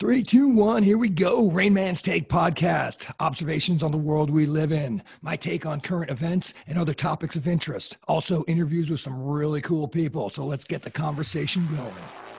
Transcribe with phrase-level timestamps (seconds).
[0.00, 1.50] Three, two, one, here we go.
[1.50, 3.12] Rain Man's Take podcast.
[3.20, 5.02] Observations on the world we live in.
[5.20, 7.98] My take on current events and other topics of interest.
[8.08, 10.30] Also, interviews with some really cool people.
[10.30, 12.29] So let's get the conversation going.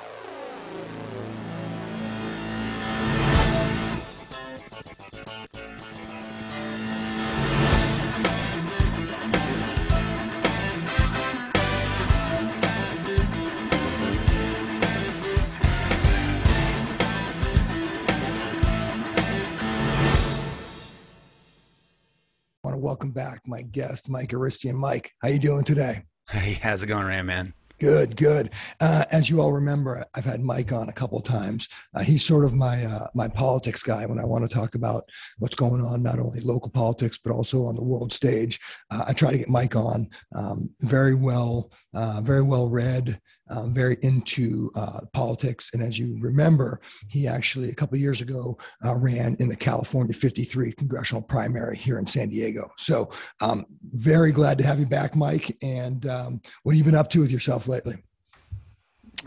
[22.81, 24.75] Welcome back my guest, Mike Aristian.
[24.75, 26.01] Mike, how you doing today?
[26.29, 27.53] Hey, how's it going, Ram, man?
[27.79, 28.51] Good, good.
[28.79, 31.67] Uh, as you all remember, I've had Mike on a couple times.
[31.95, 35.09] Uh, he's sort of my uh, my politics guy when I want to talk about
[35.39, 38.59] what's going on, not only local politics but also on the world stage.
[38.91, 40.07] Uh, I try to get Mike on.
[40.35, 43.19] Um, very well, uh, very well read,
[43.51, 45.69] um, very into uh, politics.
[45.73, 48.57] And as you remember, he actually a couple years ago
[48.97, 52.71] ran in the California 53 congressional primary here in San Diego.
[52.77, 53.09] So,
[53.41, 55.57] um, very glad to have you back, Mike.
[55.61, 57.95] And um, what have you been up to with yourself lately?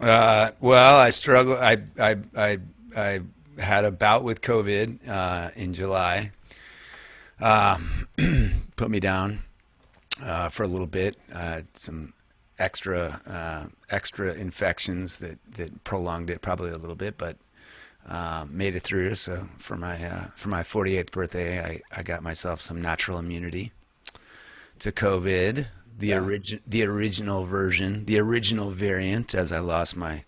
[0.01, 1.57] Uh, well, I struggle.
[1.57, 2.59] I, I, I,
[2.97, 3.21] I
[3.59, 6.33] had a bout with COVID uh, in July.
[7.41, 8.09] Um,
[8.77, 9.41] put me down
[10.23, 11.17] uh, for a little bit.
[11.75, 12.14] some
[12.59, 17.37] extra uh, extra infections that that prolonged it probably a little bit, but
[18.09, 19.15] uh, made it through.
[19.15, 23.73] So for my uh, for my 48th birthday, I, I got myself some natural immunity
[24.81, 25.67] to COVID
[25.99, 26.21] the yeah.
[26.21, 30.25] origin the original version, the original variant, as I lost my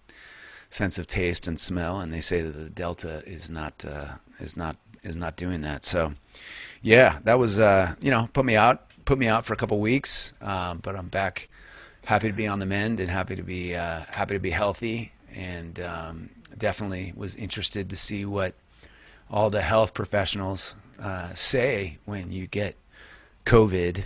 [0.71, 4.57] sense of taste and smell, and they say that the Delta is not uh, is
[4.57, 5.85] not is not doing that.
[5.85, 6.13] So,
[6.83, 9.79] yeah, that was uh, you know put me out put me out for a couple
[9.81, 11.49] weeks, um, but I'm back,
[12.07, 15.13] happy to be on the mend and happy to be uh, happy to be healthy,
[15.35, 18.55] and um, definitely was interested to see what
[19.31, 22.77] all the health professionals uh, say when you get
[23.45, 24.05] COVID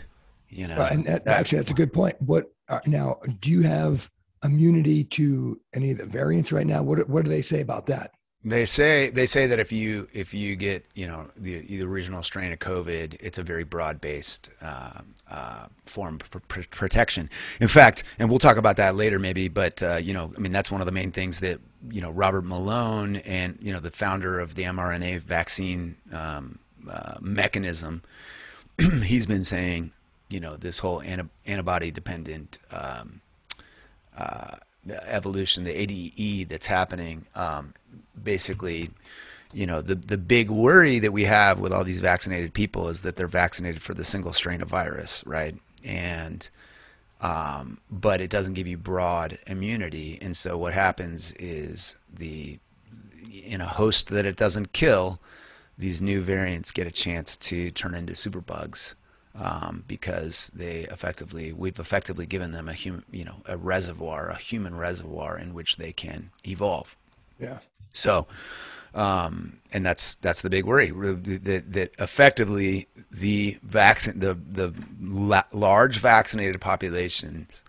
[0.51, 2.17] you know, and that, actually, that's a good point.
[2.21, 3.21] What uh, now?
[3.41, 4.11] Do you have
[4.43, 6.83] immunity to any of the variants right now?
[6.83, 8.13] What what do they say about that?
[8.43, 12.23] They say they say that if you if you get you know the, the original
[12.23, 17.29] strain of COVID, it's a very broad based uh, uh, form of pr- protection.
[17.61, 20.53] In fact, and we'll talk about that later maybe, but uh, you know, I mean
[20.53, 23.91] that's one of the main things that you know Robert Malone and you know the
[23.91, 26.59] founder of the mRNA vaccine um,
[26.91, 28.03] uh, mechanism,
[29.03, 29.93] he's been saying
[30.31, 33.21] you know this whole antibody dependent um,
[34.89, 37.27] uh, evolution, the ADE that's happening.
[37.35, 37.75] Um,
[38.23, 38.91] basically,
[39.53, 43.03] you know the the big worry that we have with all these vaccinated people is
[43.03, 45.55] that they're vaccinated for the single strain of virus, right?
[45.85, 46.49] And
[47.21, 52.59] um, but it doesn't give you broad immunity, and so what happens is the
[53.31, 55.21] in a host that it doesn't kill,
[55.77, 58.95] these new variants get a chance to turn into superbugs
[59.41, 64.37] um, because they effectively we've effectively given them a human you know a reservoir a
[64.37, 66.97] human reservoir in which they can evolve.
[67.39, 67.59] Yeah.
[67.93, 68.27] So
[68.95, 70.91] um, and that's that's the big worry.
[70.91, 77.63] That, that effectively the vaccine the the la- large vaccinated populations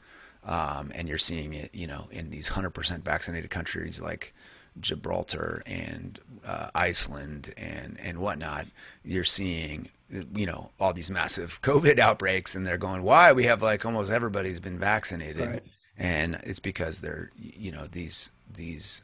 [0.44, 4.34] um, and you're seeing it you know in these 100% vaccinated countries like
[4.80, 8.68] Gibraltar and uh, Iceland and and whatnot,
[9.04, 13.32] you're seeing you know all these massive COVID outbreaks, and they're going, why?
[13.32, 15.64] We have like almost everybody's been vaccinated, right.
[15.98, 19.02] and it's because they're you know these these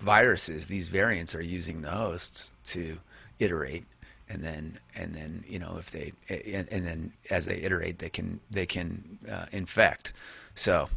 [0.00, 2.98] viruses, these variants are using the hosts to
[3.38, 3.84] iterate
[4.30, 8.08] and then and then you know if they and, and then as they iterate they
[8.08, 10.12] can they can uh, infect
[10.54, 10.88] so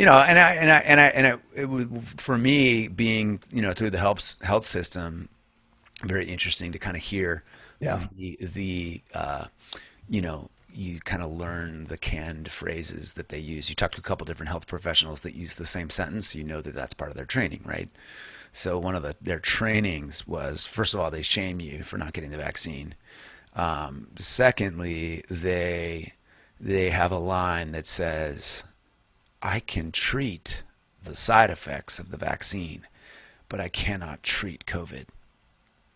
[0.00, 1.84] you know, and I and I and I and it, it was
[2.16, 5.28] for me being you know through the health health system,
[6.02, 7.44] very interesting to kind of hear
[7.80, 8.06] yeah.
[8.16, 9.44] the the uh,
[10.08, 13.68] you know you kind of learn the canned phrases that they use.
[13.68, 16.34] You talk to a couple different health professionals that use the same sentence.
[16.34, 17.90] You know that that's part of their training, right?
[18.54, 22.14] So one of the, their trainings was first of all they shame you for not
[22.14, 22.94] getting the vaccine.
[23.54, 26.14] Um, secondly, they
[26.58, 28.64] they have a line that says
[29.42, 30.62] I can treat
[31.02, 32.86] the side effects of the vaccine,
[33.48, 35.06] but I cannot treat COVID.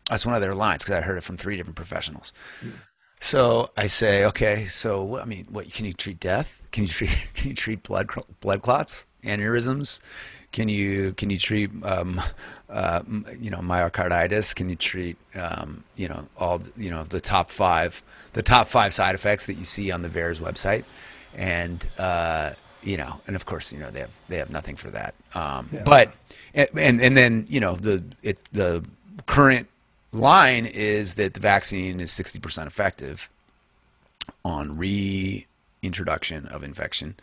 [0.09, 2.33] That's one of their lines because I heard it from three different professionals.
[3.21, 6.67] So I say, okay, so I mean, what can you treat death?
[6.73, 8.11] Can you treat can you treat blood
[8.41, 10.01] blood clots, aneurysms?
[10.53, 12.21] Can you can you treat um,
[12.69, 13.03] uh,
[13.41, 14.55] you know myocarditis?
[14.55, 18.03] Can you treat um, you know all you know the top five
[18.35, 20.85] the top five side effects that you see on the VAERS website?
[21.35, 22.53] And uh,
[22.85, 25.15] you know, and of course, you know, they have they have nothing for that.
[25.35, 25.83] Um, yeah.
[25.85, 26.13] But
[26.55, 28.85] and and then you know the it the
[29.27, 29.69] current
[30.13, 33.29] line is that the vaccine is 60% effective
[34.45, 37.17] on reintroduction of infection,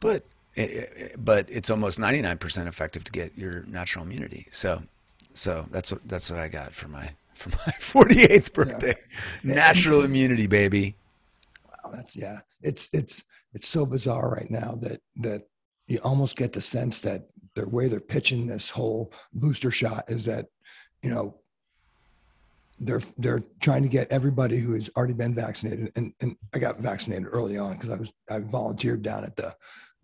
[0.00, 0.24] but
[0.56, 4.46] eh, eh, eh, but it's almost 99% effective to get your natural immunity.
[4.50, 4.82] So
[5.32, 8.96] so that's what that's what I got for my for my 48th birthday.
[9.42, 9.54] Yeah.
[9.54, 10.96] Natural immunity, baby.
[11.66, 12.40] Wow, that's yeah.
[12.62, 13.22] It's it's
[13.54, 15.48] it's so bizarre right now that that
[15.86, 20.24] you almost get the sense that the way they're pitching this whole booster shot is
[20.24, 20.46] that
[21.02, 21.34] you know
[22.82, 25.92] they're they're trying to get everybody who has already been vaccinated.
[25.96, 29.54] And, and I got vaccinated early on because I was I volunteered down at the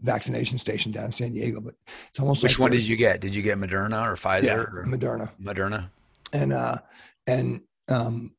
[0.00, 1.74] vaccination station down in San Diego but
[2.08, 3.20] it's almost which like one did you get?
[3.20, 4.84] Did you get Moderna or Pfizer yeah, or?
[4.86, 5.30] Moderna.
[5.42, 5.90] Moderna?
[6.32, 6.76] And uh
[7.26, 8.32] and um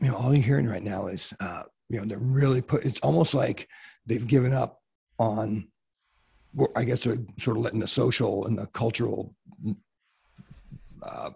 [0.00, 3.00] you know all you're hearing right now is uh you know they're really put it's
[3.00, 3.68] almost like
[4.08, 4.80] they've given up
[5.18, 5.68] on
[6.74, 9.36] I guess they're sort of letting the social and the cultural
[11.02, 11.30] uh,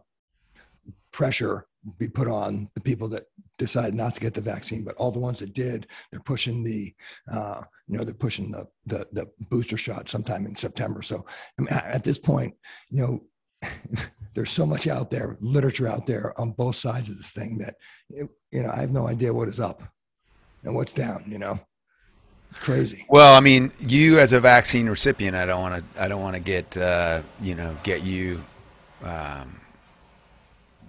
[1.12, 1.66] pressure
[1.98, 3.24] be put on the people that
[3.58, 6.92] decided not to get the vaccine, but all the ones that did, they're pushing the,
[7.30, 11.02] uh, you know, they're pushing the, the, the booster shot sometime in September.
[11.02, 11.24] So
[11.58, 12.54] I mean, at this point,
[12.88, 13.68] you know,
[14.34, 17.74] there's so much out there, literature out there on both sides of this thing that,
[18.08, 19.82] you know, I have no idea what is up
[20.64, 21.24] and what's down.
[21.26, 21.60] You know,
[22.54, 23.04] crazy.
[23.08, 26.34] Well, I mean, you as a vaccine recipient, I don't want to, I don't want
[26.34, 28.42] to get, uh, you know, get you.
[29.02, 29.58] Um,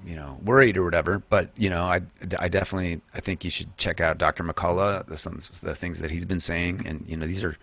[0.05, 1.23] you know worried or whatever.
[1.29, 2.01] But you know, I,
[2.37, 4.43] I definitely I think you should check out Dr.
[4.43, 7.57] McCullough, the some the things that he's been saying, and you know these are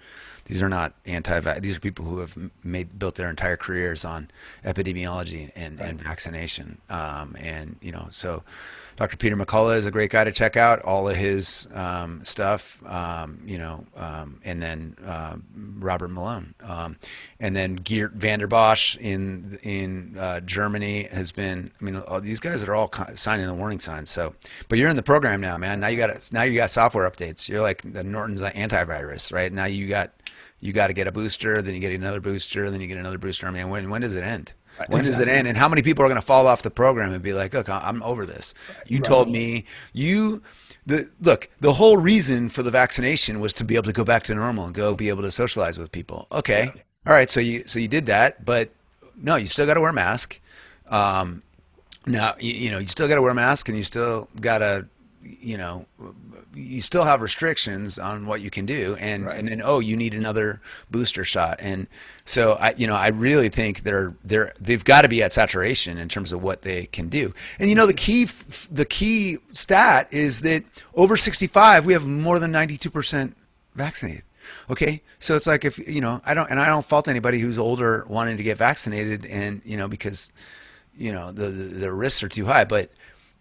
[0.46, 4.29] these are not anti these are people who have made built their entire careers on
[4.64, 5.91] epidemiology and, right.
[5.91, 8.43] and vaccination um, and you know so
[9.00, 9.17] Dr.
[9.17, 13.41] Peter McCullough is a great guy to check out all of his um, stuff, um,
[13.47, 15.38] you know, um, and then uh,
[15.79, 16.99] Robert Malone, um,
[17.41, 21.70] and then Geert Vanden Bossche in in uh, Germany has been.
[21.81, 24.11] I mean, these guys are all signing the warning signs.
[24.11, 24.35] So,
[24.69, 25.81] but you're in the program now, man.
[25.81, 27.49] Now you got now you got software updates.
[27.49, 29.50] You're like the Norton's antivirus, right?
[29.50, 30.12] Now you got
[30.61, 33.17] you got to get a booster, then you get another booster, then you get another
[33.17, 33.46] booster.
[33.46, 34.53] I mean, when when does it end?
[34.88, 35.25] When exactly.
[35.25, 35.49] does it end?
[35.49, 37.69] And how many people are going to fall off the program and be like, "Look,
[37.69, 38.55] I'm over this."
[38.87, 39.09] You right.
[39.09, 40.43] told me you
[40.87, 41.49] the look.
[41.61, 44.67] The whole reason for the vaccination was to be able to go back to normal
[44.67, 46.27] and go be able to socialize with people.
[46.32, 46.82] Okay, yeah.
[47.06, 47.31] all right.
[47.31, 48.71] So you so you did that, but
[49.17, 50.41] no, you still got to wear a mask.
[50.88, 51.43] Um,
[52.06, 54.59] now you, you know you still got to wear a mask, and you still got
[54.59, 54.87] to
[55.23, 55.87] you know
[56.55, 58.97] you still have restrictions on what you can do.
[58.99, 59.38] And right.
[59.38, 60.61] and then oh you need another
[60.91, 61.58] booster shot.
[61.61, 61.87] And
[62.25, 65.99] so I you know I really think they're they're they've got to be at saturation
[65.99, 67.32] in terms of what they can do.
[67.58, 68.25] And you know the key
[68.70, 70.64] the key stat is that
[70.94, 73.35] over 65 we have more than 92%
[73.75, 74.23] vaccinated.
[74.69, 75.03] Okay?
[75.19, 78.05] So it's like if you know I don't and I don't fault anybody who's older
[78.08, 80.32] wanting to get vaccinated and you know because
[80.96, 82.64] you know the the, the risks are too high.
[82.64, 82.91] But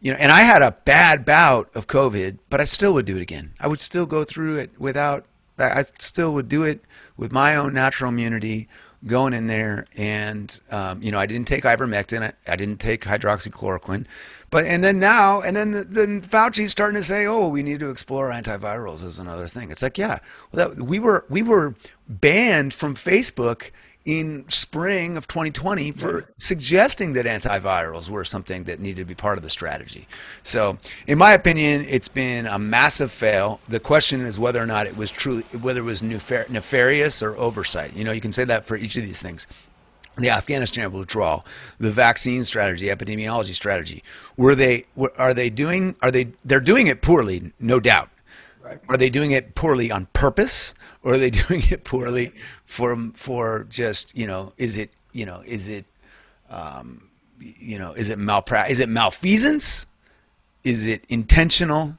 [0.02, 3.18] you know, and I had a bad bout of COVID, but I still would do
[3.18, 3.54] it again.
[3.60, 5.26] I would still go through it without,
[5.58, 6.82] I still would do it
[7.18, 8.70] with my own natural immunity
[9.06, 9.86] going in there.
[9.98, 14.06] And, um, you know, I didn't take ivermectin, I, I, didn't take hydroxychloroquine.
[14.50, 17.90] But, and then now, and then, then Fauci's starting to say, oh, we need to
[17.90, 19.70] explore antivirals as another thing.
[19.70, 20.20] It's like, yeah,
[20.52, 21.76] well, that, we were, we were
[22.08, 23.72] banned from Facebook
[24.10, 29.38] in spring of 2020 for suggesting that antivirals were something that needed to be part
[29.38, 30.08] of the strategy.
[30.42, 33.60] So, in my opinion, it's been a massive fail.
[33.70, 37.94] The question is whether or not it was truly whether it was nefarious or oversight.
[37.94, 39.46] You know, you can say that for each of these things
[40.18, 41.46] the Afghanistan withdrawal,
[41.80, 44.04] the vaccine strategy, epidemiology strategy.
[44.38, 44.86] Were they
[45.18, 48.10] are they doing are they they're doing it poorly, no doubt.
[48.64, 48.78] Right.
[48.90, 52.34] Are they doing it poorly on purpose, or are they doing it poorly
[52.66, 54.54] for for just you know?
[54.58, 55.42] Is it you know?
[55.46, 55.86] Is it
[56.50, 57.94] um, you know?
[57.94, 58.70] Is it malpra?
[58.70, 59.86] Is it malfeasance?
[60.64, 61.98] Is it intentional?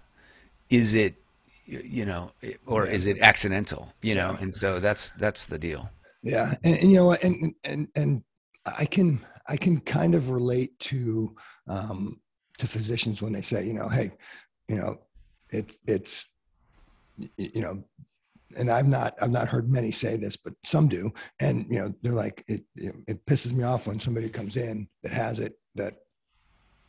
[0.69, 1.15] Is it
[1.67, 2.33] you know?
[2.67, 3.93] Or is it accidental?
[4.03, 4.37] You know?
[4.41, 5.91] And so that's that's the deal.
[6.23, 8.23] Yeah, and, and you know, and and and
[8.67, 11.35] I can I can kind of relate to
[11.67, 12.21] um,
[12.59, 14.13] to physicians when they say, you know, hey,
[14.69, 15.01] you know,
[15.51, 16.29] it's it's
[17.37, 17.83] you know
[18.59, 21.13] and I've not I've not heard many say this, but some do.
[21.39, 25.13] And you know, they're like it, it, pisses me off when somebody comes in that
[25.13, 25.95] has it that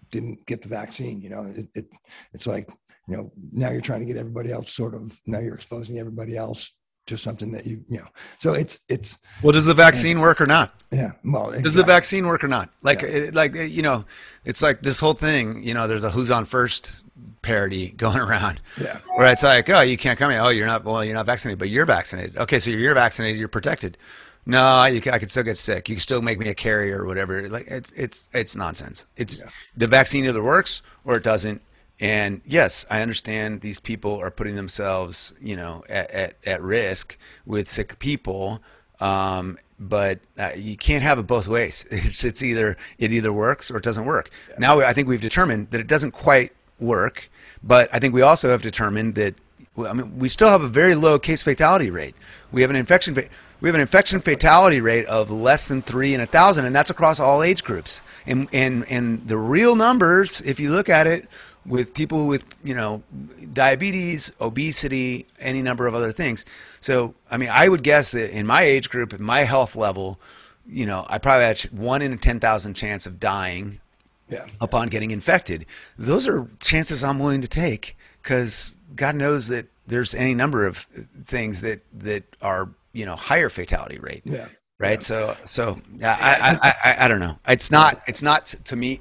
[0.09, 1.21] didn't get the vaccine.
[1.21, 1.85] You know, it, it
[2.33, 2.67] it's like
[3.07, 6.35] you know now you're trying to get everybody else sort of now you're exposing everybody
[6.35, 6.73] else
[7.07, 8.07] to something that you you know.
[8.39, 10.73] So it's it's well, does the vaccine work or not?
[10.91, 11.63] Yeah, well, exactly.
[11.63, 12.69] does the vaccine work or not?
[12.81, 13.09] Like yeah.
[13.09, 14.05] it, like you know,
[14.45, 15.63] it's like this whole thing.
[15.63, 17.03] You know, there's a who's on first
[17.41, 18.61] parody going around.
[18.79, 18.99] Yeah.
[19.15, 20.39] Where it's like, oh, you can't come in.
[20.39, 20.83] Oh, you're not.
[20.83, 22.37] Well, you're not vaccinated, but you're vaccinated.
[22.37, 23.39] Okay, so you're vaccinated.
[23.39, 23.97] You're protected.
[24.45, 25.87] No, you can, I could still get sick.
[25.87, 27.47] You can still make me a carrier or whatever.
[27.47, 29.05] Like it's it's it's nonsense.
[29.15, 29.51] It's Yeah.
[29.77, 31.61] the vaccine either works or it doesn't.
[32.01, 37.17] And yes, I understand these people are putting themselves, you know, at at, at risk
[37.45, 38.59] with sick people.
[38.99, 41.85] Um, but uh, you can't have it both ways.
[41.91, 44.31] It's it's either it either works or it doesn't work.
[44.57, 47.29] Now I think we've determined that it doesn't quite work,
[47.63, 49.35] but I think we also have determined that
[49.77, 52.15] I mean, we still have a very low case fatality rate.
[52.51, 53.15] We have an infection
[53.61, 56.89] we have an infection fatality rate of less than three in a thousand, and that's
[56.89, 58.01] across all age groups.
[58.25, 61.27] And and and the real numbers, if you look at it,
[61.65, 63.03] with people with you know
[63.53, 66.45] diabetes, obesity, any number of other things.
[66.79, 70.19] So I mean, I would guess that in my age group, at my health level,
[70.67, 73.79] you know, I probably had one in a ten thousand chance of dying
[74.29, 74.45] Yeah.
[74.59, 75.65] upon getting infected.
[75.97, 80.77] Those are chances I'm willing to take because God knows that there's any number of
[81.25, 84.21] things that that are you know higher fatality rate.
[84.25, 84.47] Yeah.
[84.79, 85.03] Right.
[85.03, 87.37] So so yeah, I, I, I I don't know.
[87.47, 88.99] It's not it's not to me.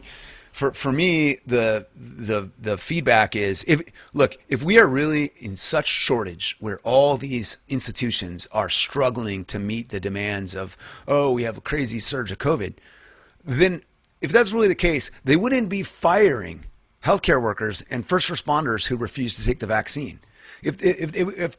[0.61, 3.81] For for me the the the feedback is if
[4.13, 9.59] look if we are really in such shortage where all these institutions are struggling to
[9.59, 10.77] meet the demands of
[11.09, 12.75] oh we have a crazy surge of COVID
[13.43, 13.81] then
[14.21, 16.67] if that's really the case, they wouldn't be firing
[17.05, 20.21] healthcare workers and first responders who refuse to take the vaccine.
[20.63, 21.57] If, if, if, if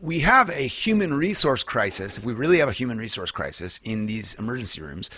[0.00, 4.06] we- have a human resource crisis, if we really have a human resource crisis in
[4.06, 5.10] these emergency rooms,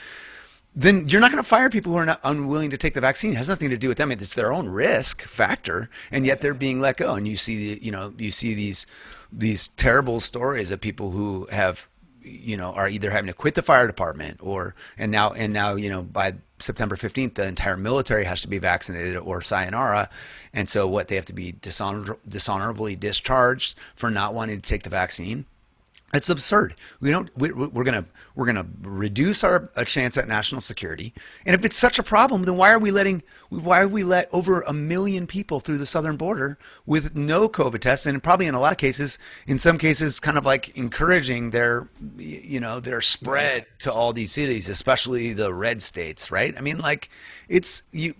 [0.75, 3.33] then you're not going to fire people who are not unwilling to take the vaccine.
[3.33, 4.11] It has nothing to do with them.
[4.11, 7.15] It's their own risk factor, and yet they're being let go.
[7.15, 8.87] And you see, the, you know, you see these
[9.31, 11.89] these terrible stories of people who have,
[12.23, 15.75] you know, are either having to quit the fire department or and now and now
[15.75, 20.09] you know by September 15th the entire military has to be vaccinated or sayonara,
[20.55, 24.85] and so what they have to be dishonor- dishonorably discharged for not wanting to take
[24.85, 25.45] the vaccine.
[26.13, 26.75] It's absurd.
[27.01, 27.31] We don't.
[27.39, 28.05] We, we're gonna
[28.35, 31.15] we're gonna reduce our a chance at national security.
[31.47, 34.29] And if it's such a problem, then why are we letting why are we let
[34.31, 38.55] over a million people through the southern border with no COVID tests, and probably in
[38.55, 41.89] a lot of cases, in some cases, kind of like encouraging their
[42.19, 46.55] you know their spread to all these cities, especially the red states, right?
[46.59, 47.09] I mean, like
[47.53, 48.15] it's you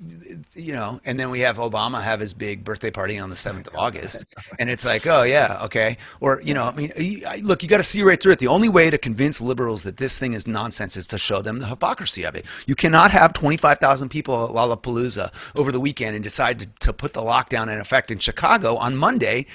[0.55, 3.67] you know, and then we have Obama have his big birthday party on the seventh
[3.67, 4.27] of August,
[4.59, 6.93] and it's like, oh yeah, okay, or you know, I mean,
[7.43, 8.41] look, you got to see right through it.
[8.41, 11.57] The only way to convince liberals that this thing is nonsense is to show them
[11.57, 12.45] the hypocrisy of it.
[12.67, 16.67] You cannot have twenty five thousand people at Lollapalooza over the weekend and decide to,
[16.81, 19.47] to put the lockdown in effect in Chicago on Monday.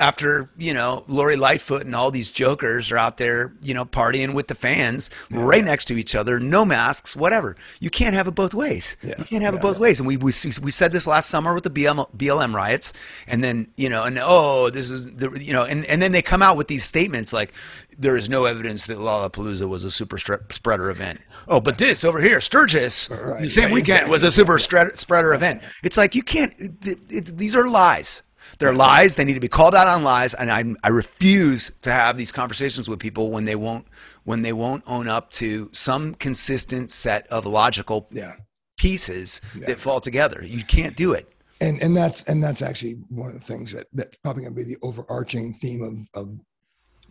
[0.00, 4.34] After you know Lori Lightfoot and all these jokers are out there, you know, partying
[4.34, 7.56] with the fans right next to each other, no masks, whatever.
[7.78, 8.96] You can't have it both ways.
[9.08, 9.14] Yeah.
[9.18, 9.62] You can't have it Yeah.
[9.62, 9.98] both ways.
[10.00, 12.92] And we, we we said this last summer with the BLM, BLM riots,
[13.26, 16.22] and then you know, and oh, this is the you know, and and then they
[16.22, 17.52] come out with these statements like
[17.98, 21.20] there is no evidence that Lollapalooza was a super spreader event.
[21.48, 23.42] Oh, but this over here, Sturgis, Right.
[23.42, 25.62] the same weekend was a super spreader event.
[25.82, 26.52] It's like you can't.
[26.58, 28.22] It, it, these are lies.
[28.58, 29.14] They're lies.
[29.16, 32.32] They need to be called out on lies, and I, I refuse to have these
[32.32, 33.86] conversations with people when they won't
[34.24, 38.34] when they won't own up to some consistent set of logical Yeah.
[38.78, 40.44] Pieces that fall together.
[40.44, 41.32] You can't do it.
[41.60, 44.64] and and that's and that's actually one of the things that that's probably going to
[44.64, 46.40] be the overarching theme of of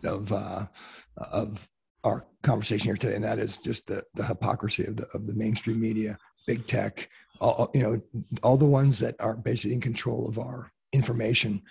[0.04, 0.66] of uh,
[1.32, 1.68] of
[2.04, 5.34] our conversation here today, and that is just the the hypocrisy of the of the
[5.34, 7.08] mainstream media, big tech,
[7.40, 8.00] all you know,
[8.42, 11.62] all the ones that are basically in control of our information.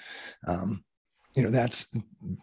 [0.47, 0.83] Um,
[1.35, 1.87] you know, that's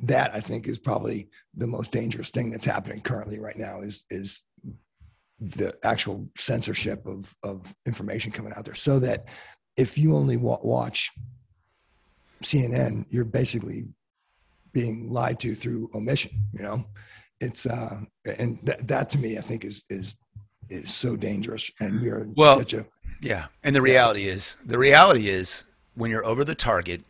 [0.02, 4.04] that I think is probably the most dangerous thing that's happening currently right now is
[4.10, 4.42] is
[5.40, 9.24] the actual censorship of of information coming out there, so that
[9.76, 11.10] if you only wa- watch
[12.42, 13.84] CNN, you're basically
[14.72, 16.30] being lied to through omission.
[16.52, 16.84] You know,
[17.40, 18.00] it's uh,
[18.38, 20.16] and that that to me, I think is is
[20.70, 22.86] is so dangerous, and we are Well- such a
[23.20, 23.46] Yeah.
[23.62, 25.64] And the reality is, the reality is,
[25.94, 27.04] when you're over the target,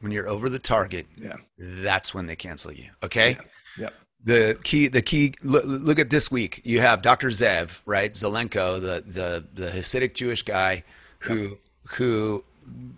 [0.00, 2.90] when you're over the target, yeah, that's when they cancel you.
[3.02, 3.36] Okay.
[3.78, 5.34] yep, The key, the key.
[5.42, 6.60] Look, look at this week.
[6.64, 7.28] You have Dr.
[7.28, 8.12] Zev, right?
[8.12, 10.84] Zelenko, the the the Hasidic Jewish guy,
[11.20, 11.56] who
[11.92, 12.44] who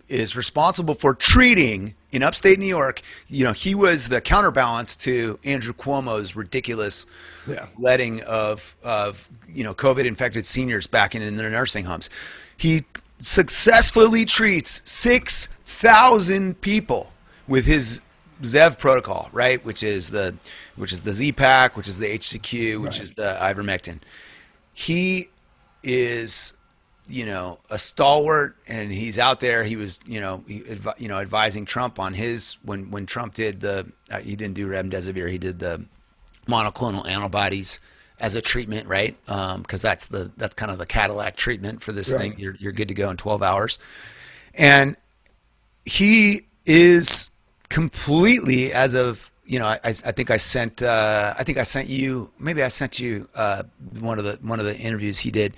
[0.07, 3.01] is responsible for treating in upstate New York.
[3.27, 7.05] You know, he was the counterbalance to Andrew Cuomo's ridiculous
[7.47, 12.09] yeah, letting of of you know COVID infected seniors back in, in their nursing homes.
[12.57, 12.83] He
[13.19, 17.11] successfully treats six thousand people
[17.47, 18.01] with his
[18.43, 19.63] Zev protocol, right?
[19.65, 20.35] Which is the
[20.75, 23.01] which is the Z pack, which is the HCQ, which Right.
[23.01, 23.99] is the ivermectin.
[24.73, 25.29] He
[25.83, 26.53] is
[27.07, 30.63] you know a stalwart and he's out there he was you know he,
[30.97, 34.67] you know advising Trump on his when when Trump did the uh, he didn't do
[34.69, 35.83] remdesivir he did the
[36.47, 37.79] monoclonal antibodies
[38.19, 39.17] as a treatment, right?
[39.25, 42.21] Because um, that's the that's kind of the Cadillac treatment for this right.
[42.21, 42.35] thing.
[42.39, 43.79] You're you're good to go in 12 hours,
[44.53, 44.95] and
[45.85, 47.31] he is
[47.73, 51.89] completely as of you know I, I think I sent uh, I think I sent
[51.89, 53.63] you maybe I sent you uh,
[53.99, 55.55] one of the one of the interviews he did,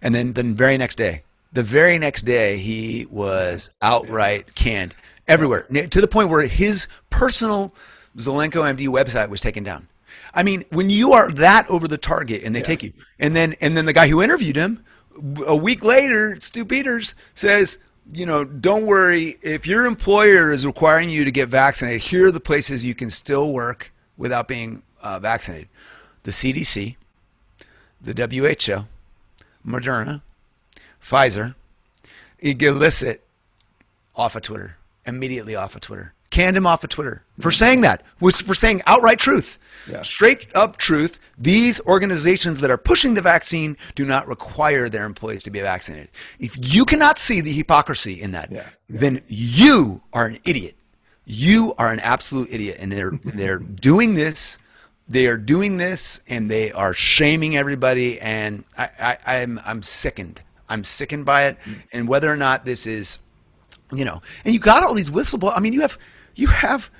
[0.00, 4.94] and then the very next day, the very next day he was outright canned
[5.26, 7.74] everywhere to the point where his personal
[8.16, 9.88] Zelenko MD website was taken down.
[10.32, 12.64] I mean, when you are that over the target and they yeah.
[12.64, 14.82] take you, and then and then the guy who interviewed him
[15.46, 17.76] a week later, Stew Peters says,
[18.12, 22.02] you know, don't worry if your employer is requiring you to get vaccinated.
[22.02, 25.68] Here are the places you can still work without being uh, vaccinated:
[26.22, 26.96] the CDC,
[28.00, 28.86] the WHO,
[29.68, 30.22] Moderna,
[31.02, 31.54] Pfizer.
[32.40, 33.24] You get illicit
[34.14, 38.02] off of Twitter immediately off of Twitter canned him off of Twitter for saying that,
[38.20, 39.58] was for saying outright truth.
[39.88, 40.02] Yeah.
[40.02, 41.18] Straight up truth.
[41.38, 46.10] These organizations that are pushing the vaccine do not require their employees to be vaccinated.
[46.38, 48.68] If you cannot see the hypocrisy in that, yeah.
[48.88, 49.00] Yeah.
[49.00, 50.76] then you are an idiot.
[51.24, 52.78] You are an absolute idiot.
[52.80, 54.58] And they're they're doing this.
[55.08, 58.20] They are doing this and they are shaming everybody.
[58.20, 60.42] And I, I, I'm I'm sickened.
[60.68, 61.58] I'm sickened by it.
[61.64, 61.82] Mm.
[61.92, 63.18] And whether or not this is
[63.92, 65.52] you know, and you got all these whistleblower.
[65.56, 65.98] I mean, you have
[66.34, 66.90] you have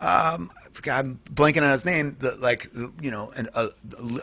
[0.00, 0.50] um,
[0.86, 3.68] I'm blanking on his name, the, like you know, an, a,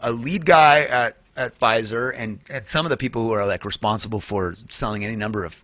[0.01, 3.65] a lead guy at, at Pfizer, and, and some of the people who are like
[3.65, 5.61] responsible for selling any number of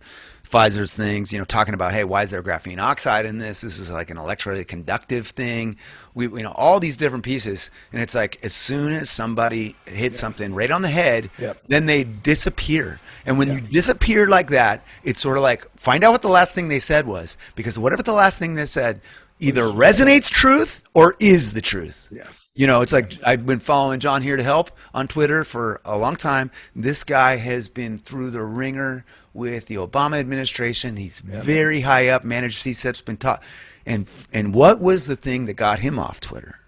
[0.50, 3.60] Pfizer's things, you know, talking about, hey, why is there graphene oxide in this?
[3.60, 5.76] This is like an electrically conductive thing.
[6.14, 10.18] We, you know, all these different pieces, and it's like as soon as somebody hits
[10.18, 11.62] something right on the head, yep.
[11.68, 12.98] then they disappear.
[13.24, 16.54] And when you disappear like that, it's sort of like find out what the last
[16.54, 19.00] thing they said was, because whatever the last thing they said
[19.40, 22.08] either resonates truth or is the truth.
[22.10, 22.28] Yeah.
[22.54, 25.96] You know, it's like I've been following John here to help on Twitter for a
[25.96, 26.50] long time.
[26.74, 30.96] This guy has been through the ringer with the Obama administration.
[30.96, 31.84] He's yeah, very man.
[31.84, 33.42] high up, managed CSIP's been taught.
[33.86, 36.60] And and what was the thing that got him off Twitter?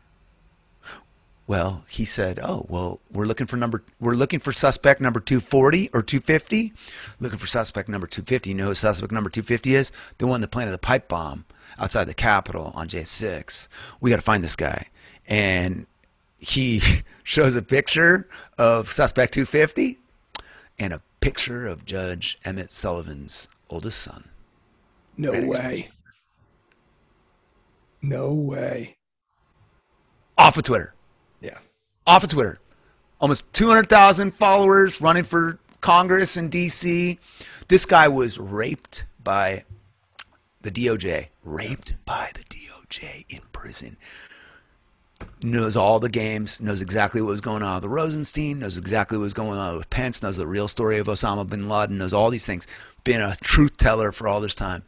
[1.49, 5.91] Well, he said, "Oh, well, we're looking for number we're looking for suspect number 240
[5.93, 6.73] or 250.
[7.21, 8.51] Looking for suspect number 250.
[8.51, 9.93] You know who suspect number 250 is?
[10.19, 11.45] The one that planted the pipe bomb
[11.79, 13.69] outside the Capitol on J6.
[14.01, 14.89] We got to find this guy."
[15.27, 15.87] And
[16.39, 16.83] he
[17.23, 19.99] shows a picture of suspect 250
[20.79, 24.29] and a picture of Judge Emmett Sullivan's oldest son.
[25.17, 25.91] No way.
[28.03, 28.97] No way.
[30.37, 30.95] Off of Twitter.
[31.41, 31.59] Yeah.
[32.07, 32.59] Off of Twitter.
[33.21, 37.19] Almost 200,000 followers running for Congress in D.C.
[37.69, 39.65] This guy was raped by
[40.62, 41.29] the DOJ.
[41.44, 43.96] Raped by the DOJ in prison
[45.42, 49.25] knows all the games, knows exactly what was going on with Rosenstein, knows exactly what
[49.25, 52.31] was going on with Pence, knows the real story of Osama bin Laden, knows all
[52.31, 52.66] these things.
[53.05, 54.83] Been a truth teller for all this time.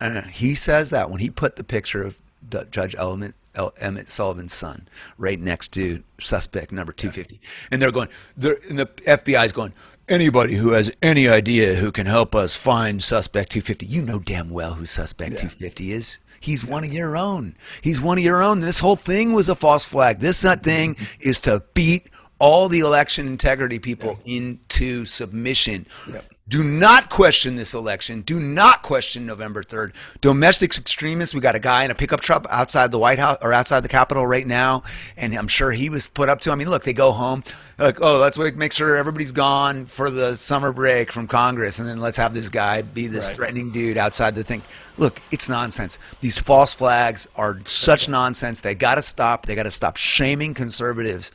[0.00, 3.34] And he says that when he put the picture of the Judge Emmett,
[3.80, 7.40] Emmett Sullivan's son right next to suspect number 250.
[7.70, 9.72] And they're going, they're, and the FBI is going,
[10.08, 14.50] anybody who has any idea who can help us find suspect 250, you know damn
[14.50, 15.40] well who suspect yeah.
[15.40, 16.18] 250 is.
[16.40, 17.54] He's one of your own.
[17.82, 18.60] He's one of your own.
[18.60, 20.18] This whole thing was a false flag.
[20.18, 20.60] This mm-hmm.
[20.60, 22.10] thing is to beat
[22.40, 25.86] all the election integrity people into submission.
[26.10, 26.31] Yep.
[26.52, 28.20] Do not question this election.
[28.20, 29.94] Do not question November 3rd.
[30.20, 33.54] Domestic extremists, we got a guy in a pickup truck outside the White House or
[33.54, 34.82] outside the Capitol right now,
[35.16, 36.52] and I'm sure he was put up to.
[36.52, 37.42] I mean, look, they go home,
[37.78, 42.00] like, oh, let's make sure everybody's gone for the summer break from Congress, and then
[42.00, 43.36] let's have this guy be this right.
[43.36, 44.60] threatening dude outside the thing.
[44.98, 45.98] Look, it's nonsense.
[46.20, 48.60] These false flags are such nonsense.
[48.60, 49.46] They got to stop.
[49.46, 51.32] They got to stop shaming conservatives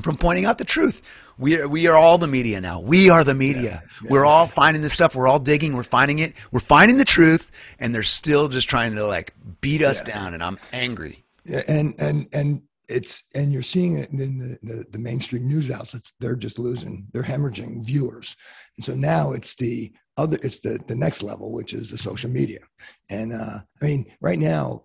[0.00, 1.02] from pointing out the truth.
[1.40, 2.80] We are, we are all the media now.
[2.80, 3.82] We are the media.
[3.82, 5.14] Yeah, yeah, we're all finding this stuff.
[5.14, 5.74] We're all digging.
[5.74, 6.34] We're finding it.
[6.52, 10.14] We're finding the truth, and they're still just trying to like beat us yeah.
[10.14, 10.34] down.
[10.34, 11.24] And I'm angry.
[11.46, 15.70] Yeah, and and and it's and you're seeing it in the, the, the mainstream news
[15.70, 16.12] outlets.
[16.20, 17.06] They're just losing.
[17.12, 18.36] They're hemorrhaging viewers,
[18.76, 20.38] and so now it's the other.
[20.42, 22.60] It's the the next level, which is the social media.
[23.08, 24.84] And uh, I mean, right now,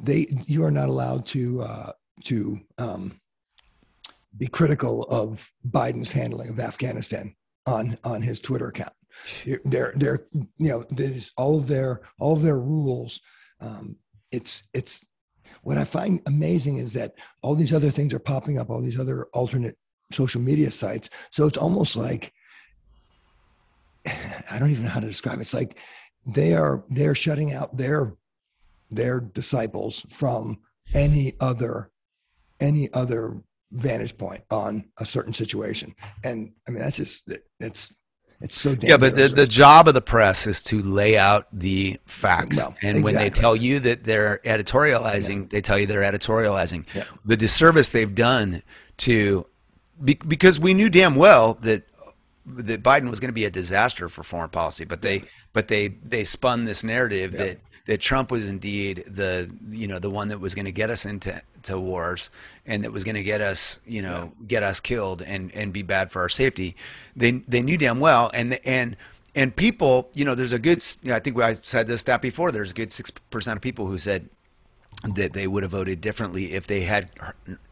[0.00, 1.92] they you are not allowed to uh,
[2.24, 3.20] to um,
[4.36, 7.34] be critical of Biden's handling of Afghanistan
[7.66, 8.92] on on his Twitter account.
[9.64, 13.20] They're they're you know there's all of their all of their rules.
[13.60, 13.96] Um,
[14.30, 15.04] it's it's
[15.62, 18.98] what I find amazing is that all these other things are popping up, all these
[18.98, 19.76] other alternate
[20.10, 21.10] social media sites.
[21.30, 22.32] So it's almost like
[24.06, 25.42] I don't even know how to describe it.
[25.42, 25.76] It's like
[26.26, 28.14] they are they're shutting out their
[28.90, 30.58] their disciples from
[30.94, 31.90] any other
[32.60, 35.94] any other vantage point on a certain situation.
[36.24, 37.28] And I mean, that's just
[37.60, 37.92] it's
[38.40, 38.90] it's so dangerous.
[38.90, 42.58] Yeah, but the, the job of the press is to lay out the facts.
[42.82, 46.84] And when they tell you that they're editorializing, they tell you they're editorializing.
[46.94, 47.04] Yeah.
[47.24, 48.62] The disservice they've done
[48.98, 49.46] to
[50.02, 51.84] because we knew damn well that
[52.44, 55.88] that Biden was going to be a disaster for foreign policy, but they but they
[55.88, 60.40] they spun this narrative that that Trump was indeed the you know the one that
[60.40, 62.30] was going to get us into to wars
[62.66, 65.82] and that was going to get us you know get us killed and and be
[65.82, 66.76] bad for our safety.
[67.16, 68.96] They they knew damn well and and
[69.34, 72.70] and people you know there's a good I think I said this stat before there's
[72.70, 74.28] a good six percent of people who said
[75.14, 77.08] that they would have voted differently if they had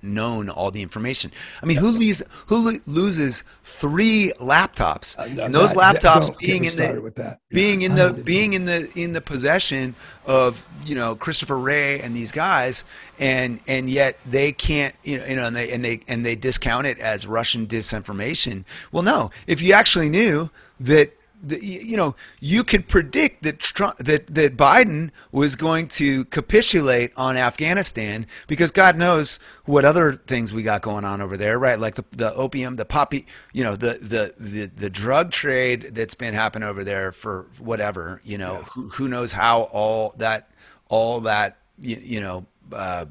[0.02, 1.30] known all the information.
[1.62, 5.16] I mean, who loses who loses three laptops?
[5.18, 8.90] Uh, and those laptops don't being in the being Yeah, in the being in the
[8.96, 9.94] in the possession
[10.26, 12.84] of you know Christopher Wray and these guys,
[13.20, 16.34] and and yet they can't you know you know and they and they and they
[16.34, 18.64] discount it as Russian disinformation.
[18.90, 21.14] Well, no, if you actually knew that.
[21.42, 27.12] The, you know, you could predict that Trump, that that Biden was going to capitulate
[27.16, 31.78] on Afghanistan because God knows what other things we got going on over there, right?
[31.78, 36.14] Like the, the opium, the poppy, you know, the, the the the drug trade that's
[36.14, 40.50] been happening over there for whatever, you know, who, who knows how all that
[40.88, 42.46] all that you, you know.
[42.72, 43.06] Uh,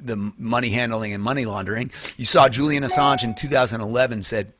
[0.00, 1.90] the money handling and money laundering.
[2.16, 4.52] You saw Julian Assange in 2011 said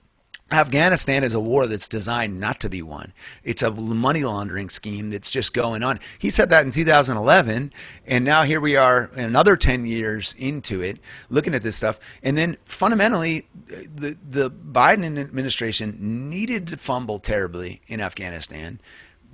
[0.52, 3.12] Afghanistan is a war that's designed not to be won.
[3.42, 5.98] It's a money laundering scheme that's just going on.
[6.18, 7.72] He said that in 2011,
[8.06, 10.98] and now here we are another 10 years into it,
[11.30, 11.98] looking at this stuff.
[12.22, 18.80] And then fundamentally, the the Biden administration needed to fumble terribly in Afghanistan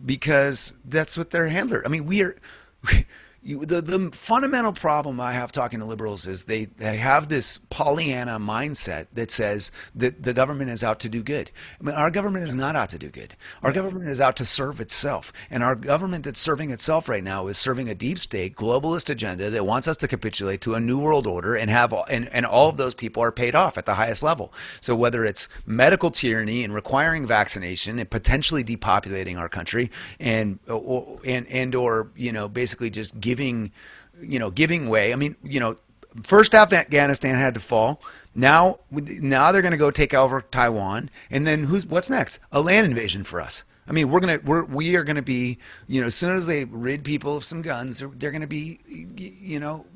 [0.04, 1.82] because that's what their handler.
[1.84, 2.36] I mean, we are.
[3.48, 7.56] You, the, the fundamental problem I have talking to liberals is they, they have this
[7.70, 11.50] Pollyanna mindset that says that the government is out to do good.
[11.80, 13.36] I mean, our government is not out to do good.
[13.62, 15.32] Our government is out to serve itself.
[15.50, 19.48] And our government that's serving itself right now is serving a deep state globalist agenda
[19.48, 22.44] that wants us to capitulate to a new world order and have all, and, and
[22.44, 24.52] all of those people are paid off at the highest level.
[24.82, 31.18] So whether it's medical tyranny and requiring vaccination and potentially depopulating our country and or,
[31.24, 35.12] and and or you know basically just giving you know giving way.
[35.12, 35.76] I mean, you know,
[36.24, 38.02] first half Afghanistan had to fall.
[38.34, 42.38] Now now they're going to go take over Taiwan and then who's what's next?
[42.52, 43.64] A land invasion for us.
[43.88, 46.66] I mean, we're gonna we're we are gonna be you know as soon as they
[46.66, 48.78] rid people of some guns, they're, they're gonna be
[49.16, 49.86] you know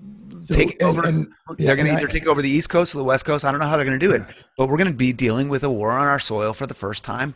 [0.48, 1.06] So, taking and- over.
[1.08, 1.28] and-
[1.58, 3.44] yeah, they're gonna and I- either take over the East Coast or the West Coast.
[3.44, 4.22] I don't know how they're gonna do it,
[4.56, 7.34] but we're gonna be dealing with a war on our soil for the first time.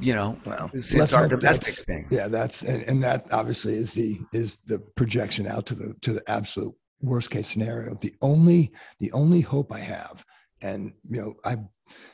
[0.00, 2.06] You know, Well, since our domestic thing.
[2.10, 6.12] Yeah, that's and, and that obviously is the is the projection out to the to
[6.12, 7.94] the absolute worst case scenario.
[7.94, 10.24] The only the only hope I have,
[10.62, 11.64] and you know, I've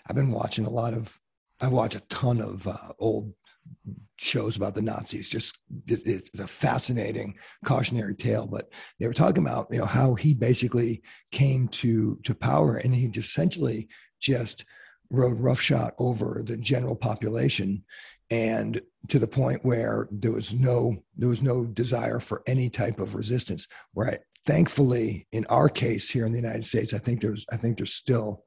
[0.08, 1.18] I've been watching a lot of
[1.60, 3.32] I watch a ton of uh, old
[4.18, 5.28] shows about the Nazis.
[5.28, 8.46] Just it, it's a fascinating cautionary tale.
[8.46, 12.94] But they were talking about you know how he basically came to to power, and
[12.94, 13.88] he just essentially
[14.20, 14.64] just
[15.10, 17.84] rode roughshod over the general population
[18.30, 23.00] and to the point where there was no there was no desire for any type
[23.00, 23.66] of resistance.
[23.94, 27.76] Right thankfully in our case here in the united states i think there's i think
[27.76, 28.42] there's still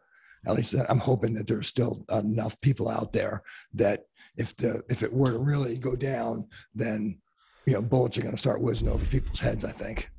[0.48, 3.44] at least i'm hoping that there's still enough people out there
[3.76, 7.16] that if the if it were to really go down then
[7.68, 10.10] you know bullets are going to start whizzing over people's heads i think.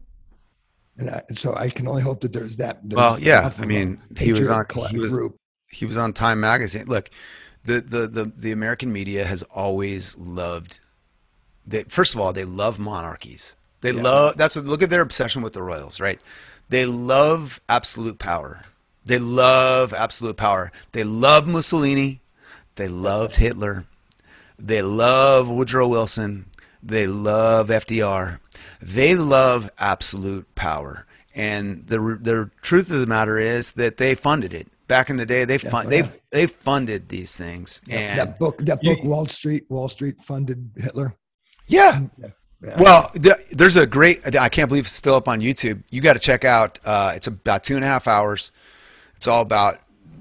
[0.96, 3.64] And, I, and so i can only hope that there's that there's Well, yeah, I
[3.66, 5.36] mean, he was on- he was- group
[5.74, 6.86] he was on Time Magazine.
[6.86, 7.10] Look,
[7.64, 10.80] the the the, the American media has always loved.
[11.66, 13.56] They, first of all, they love monarchies.
[13.80, 14.02] They Yeah.
[14.02, 14.36] love.
[14.36, 14.64] That's what.
[14.66, 16.20] Look at their obsession with the royals, right?
[16.68, 18.64] They love absolute power.
[19.04, 20.72] They love absolute power.
[20.92, 22.20] They love Mussolini.
[22.76, 23.84] They loved Hitler.
[24.58, 26.46] They love Woodrow Wilson.
[26.82, 28.40] They love FDR.
[28.80, 31.06] They love absolute power.
[31.34, 35.26] And the the truth of the matter is that they funded it back in the
[35.26, 35.44] day.
[35.44, 36.02] They fund Yeah.
[36.02, 37.80] they they funded these things.
[37.86, 41.14] That- And that book that you- book wall street wall street funded hitler
[41.66, 42.28] yeah, Yeah.
[42.78, 44.36] Well, th- there's a great.
[44.36, 45.82] I can't believe it's still up on YouTube.
[45.90, 46.78] You got to check out.
[46.84, 48.52] Uh, it's about two and a half hours.
[49.16, 49.78] It's all about,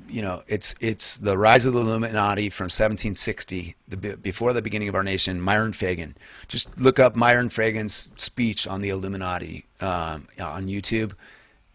[0.10, 4.90] you know, it's it's the rise of the Illuminati from 1760, the before the beginning
[4.90, 5.40] of our nation.
[5.42, 6.16] Myron Fagan.
[6.50, 11.14] Just look up Myron Fagan's speech on the Illuminati um, on YouTube.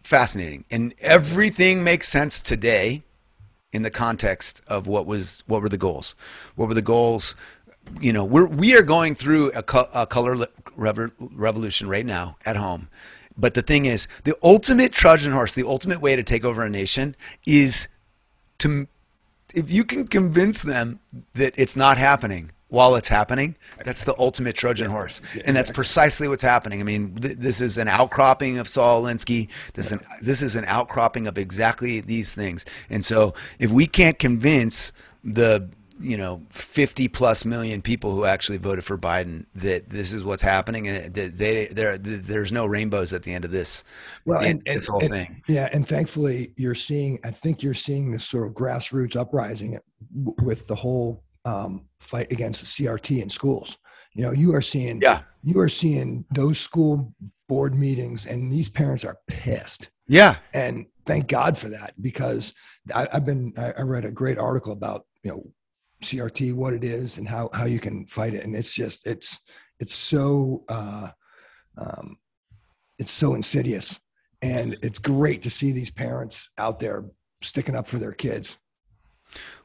[0.09, 3.03] Fascinating, and everything makes sense today
[3.71, 6.15] in the context of what was what were the goals?
[6.55, 7.35] What were the goals?
[8.01, 12.55] You know we're we are going through a, co- a color revolution right now at
[12.55, 12.87] home.
[13.37, 16.71] But the thing is, the ultimate Trojan horse, the ultimate way to take over a
[16.71, 17.87] nation is
[18.57, 18.87] to
[19.53, 21.01] if you can convince them
[21.33, 26.27] that it's not happening while it's happening, that's the ultimate Trojan horse, and that's precisely
[26.27, 26.79] what's happening.
[26.79, 29.49] I mean, th- this is an outcropping of Saul Alinsky.
[29.73, 32.65] This an, this is an outcropping of exactly these things.
[32.89, 35.67] And so, if we can't convince the
[36.01, 40.41] you know 50 plus million people who actually voted for Biden that this is what's
[40.41, 43.83] happening and that they there there's no rainbows at the end of this
[44.23, 45.41] Well, and, this and- whole and- thing.
[45.49, 47.19] Yeah, and thankfully you're seeing.
[47.25, 49.77] I think you're seeing this sort of grassroots uprising
[50.41, 53.77] with the whole um, fight against CRT in schools.
[54.13, 55.01] You know, you are seeing.
[55.01, 55.21] Yeah.
[55.41, 57.13] You are seeing those school
[57.47, 59.89] board meetings, and these parents are pissed.
[60.07, 60.35] Yeah.
[60.53, 62.53] And thank God for that because
[62.93, 63.53] I, I've been.
[63.57, 65.43] I, I read a great article about you know
[66.03, 69.39] CRT, what it is, and how how you can fight it, and it's just it's
[69.79, 70.63] it's so.
[70.67, 71.09] Uh,
[71.77, 72.17] um,
[72.99, 73.97] it's so insidious
[74.41, 77.05] and it's great to see these parents out there
[77.41, 78.57] sticking up for their kids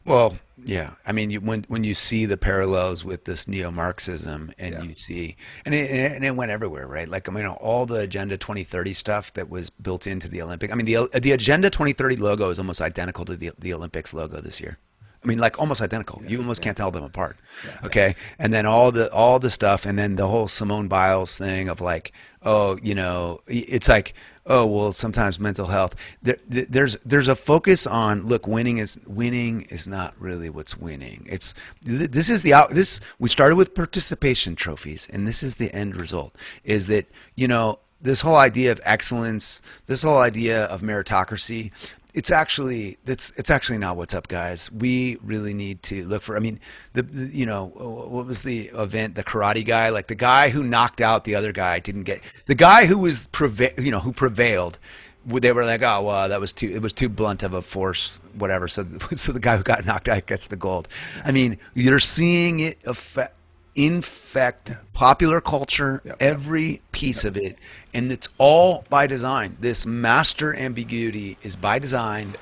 [0.04, 0.90] Well, yeah.
[1.06, 4.82] I mean, you, when when you see the parallels with this neo-Marxism, and Yeah.
[4.82, 7.08] you see, and it, and it went everywhere, right?
[7.08, 10.72] Like, I mean, all the Agenda 2030 stuff that was built into the Olympic.
[10.72, 14.40] I mean, the the Agenda 2030 logo is almost identical to the the Olympics logo
[14.40, 14.78] this year.
[15.22, 16.22] I mean, like almost identical.
[16.26, 17.38] you almost can't tell them apart.
[17.82, 21.68] Okay, and then all the all the stuff, and then the whole Simone Biles thing
[21.70, 22.12] of like,
[22.42, 24.12] oh, you know, it's like,
[24.46, 25.94] oh, well, sometimes mental health.
[26.22, 30.76] There, there- there's there's a focus on look, winning is winning is not really what's
[30.76, 31.26] winning.
[31.28, 32.54] It's this is the.
[32.70, 36.34] This we started with participation trophies, and this is the end result.
[36.64, 41.70] Is that you know this whole idea of excellence, this whole idea of meritocracy
[42.14, 44.70] it's actually it's it's actually not what's up guys.
[44.70, 46.60] We really need to look for i mean
[46.92, 49.90] the, the you know what was the event the karate guy?
[49.90, 53.28] Like the guy who knocked out the other guy didn't get the guy who was
[53.28, 54.78] preva- you know who prevailed
[55.26, 58.20] they were like oh well that was too it was too blunt of a force
[58.34, 58.68] whatever.
[58.68, 60.88] So so the guy who got knocked out gets the gold.
[61.24, 63.34] I mean you're seeing it affect
[63.74, 66.16] infect popular culture, Yep.
[66.20, 67.58] every piece of it,
[67.92, 69.56] and it's all by design.
[69.60, 72.34] This master ambiguity is by design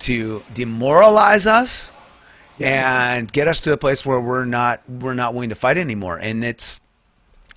[0.00, 1.92] to demoralize us
[2.60, 6.18] and get us to a place where we're not we're not willing to fight anymore,
[6.18, 6.80] and it's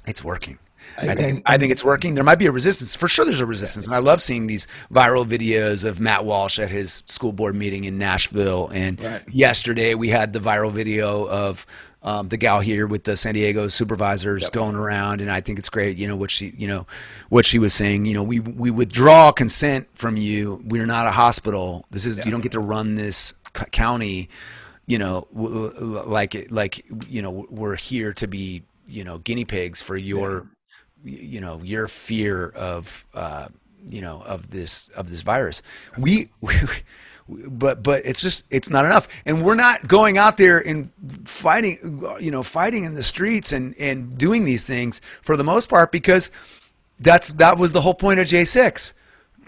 [0.08, 0.58] it's working.
[0.98, 2.16] I think, and- I think it's working.
[2.16, 2.96] There might be a resistance.
[2.96, 3.86] For sure, there's a resistance.
[3.86, 7.84] And I love seeing these viral videos of Matt Walsh at his school board meeting
[7.84, 8.70] in Nashville.
[8.74, 9.22] And Right.
[9.32, 11.66] yesterday, we had the viral video of
[12.02, 15.22] um, the gal here with the San Diego supervisors going around.
[15.22, 16.88] And I think it's great, you know, what she, you know,
[17.30, 18.06] what she was saying.
[18.06, 20.62] You know, we, we withdraw consent from you.
[20.66, 21.86] We're not a hospital.
[21.92, 24.30] This is, you don't get to run this c- county
[24.90, 29.96] you know, like like you know, we're here to be you know guinea pigs for
[29.96, 30.48] your
[31.04, 33.48] you know your fear of uh,
[33.86, 35.62] you know of this of this virus.
[35.98, 36.56] We, we
[37.48, 40.92] but but it's just it's not enough, and we're not going out there and
[41.26, 45.70] fighting you know fighting in the streets and and doing these things for the most
[45.70, 46.32] part because
[47.00, 48.94] that's that was the whole point of J6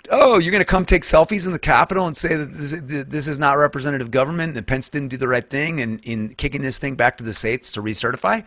[0.10, 3.28] oh, you're going to come take selfies in the Capitol and say that this, this
[3.28, 6.78] is not representative government, that Pence didn't do the right thing in, in kicking this
[6.78, 8.46] thing back to the states to recertify?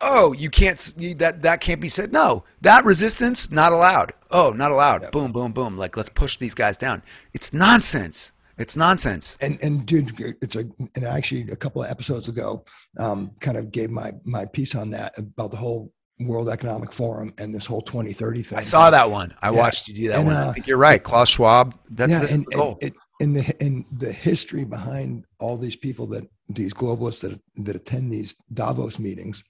[0.00, 2.12] Oh, you can't, you, that, that can't be said.
[2.12, 4.12] No, that resistance, not allowed.
[4.30, 5.10] Oh, not allowed.
[5.10, 5.76] Boom, boom, boom.
[5.76, 7.02] Like, let's push these guys down.
[7.34, 8.32] It's nonsense.
[8.60, 9.38] It's nonsense.
[9.40, 10.08] and and dude
[10.42, 10.64] it's a
[10.96, 12.64] and actually a couple of episodes ago
[12.98, 17.32] um kind of gave my my piece on that about the whole world economic forum
[17.38, 19.34] and this whole 2030 thing I saw that one.
[19.40, 19.56] I Yeah.
[19.62, 20.36] watched you do that And, one.
[20.36, 21.02] uh, I think you're right.
[21.02, 21.74] Klaus Schwab.
[21.90, 22.78] That's yeah, the, and, goal.
[22.82, 22.94] and it,
[23.24, 28.12] in the in the history behind all these people that these globalists that that attend
[28.12, 29.42] these Davos meetings,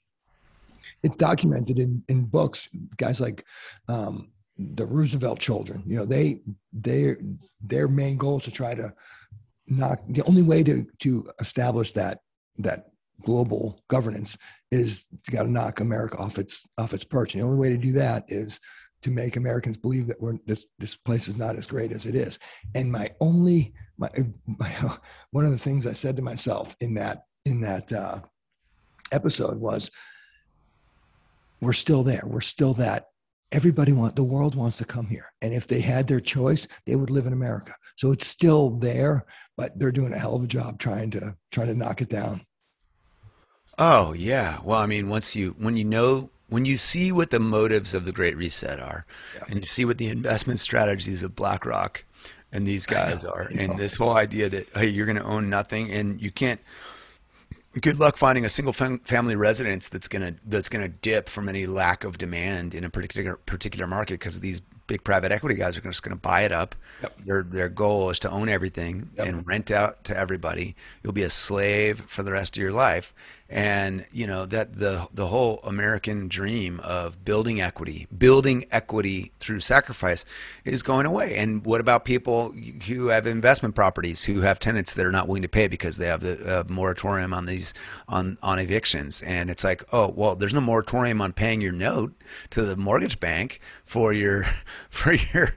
[1.03, 2.69] it's documented in in books.
[2.97, 3.45] Guys like
[3.89, 4.31] um,
[4.75, 6.41] the Roosevelt children, you know, they
[6.73, 7.17] they
[7.61, 8.93] their main goal is to try to
[9.69, 10.01] knock.
[10.09, 12.21] The only way to to establish that
[12.59, 12.87] that
[13.23, 14.37] global governance
[14.71, 17.35] is you got to knock America off its off its perch.
[17.35, 18.61] And the only way to do that is
[19.03, 22.15] to make Americans believe that we're this this place is not as great as it
[22.15, 22.39] is.
[22.75, 24.11] And my only my,
[24.47, 24.99] my
[25.31, 28.21] one of the things I said to myself in that in that uh,
[29.13, 29.91] episode was,
[31.61, 32.23] we're still there.
[32.27, 33.10] We're still that.
[33.53, 36.95] Everybody want the world wants to come here, and if they had their choice, they
[36.95, 37.75] would live in America.
[37.97, 39.25] So it's still there,
[39.57, 42.43] but they're doing a hell of a job trying to trying to knock it down.
[43.79, 44.59] Oh yeah.
[44.65, 48.05] Well, I mean, once you when you know when you see what the motives of
[48.05, 49.05] the Great Reset are,
[49.37, 49.45] Yeah.
[49.49, 52.05] and you see what the investment strategies of BlackRock
[52.53, 55.91] and these guys are, and this whole idea that hey, you're going to own nothing,
[55.91, 56.61] and you can't.
[57.79, 61.67] Good luck finding a single fam- family residence that's gonna that's gonna dip from any
[61.67, 65.83] lack of demand in a particular particular market because these big private equity guys are
[65.83, 66.75] just going to buy it up.
[67.03, 67.17] Yep.
[67.25, 69.27] Their their goal is to own everything Yep.
[69.29, 70.75] and rent out to everybody.
[71.05, 73.15] You'll be a slave for the rest of your life.
[73.53, 79.61] And you know that the the whole American dream of building equity, building equity through
[79.61, 80.25] sacrifice,
[80.65, 81.37] is going away.
[81.37, 82.53] And what about people
[82.87, 86.07] who have investment properties who have tenants that are not willing to pay because they
[86.07, 87.75] have the uh, moratorium on these
[88.09, 89.21] on on evictions?
[89.23, 92.13] And it's like, oh well, there's no moratorium on paying your note
[92.51, 94.45] to the mortgage bank for your
[94.91, 95.49] for your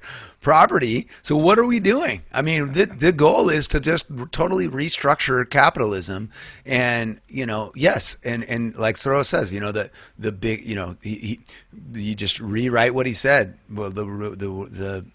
[0.43, 1.07] property.
[1.23, 2.21] So what are we doing?
[2.31, 6.29] I mean, the, the goal is to just totally restructure capitalism,
[6.65, 10.75] and you know, yes, and and like Soros says, you know, the the big, you
[10.75, 11.39] know, he, he
[11.93, 13.57] you just rewrite what he said.
[13.71, 15.05] Well, the the the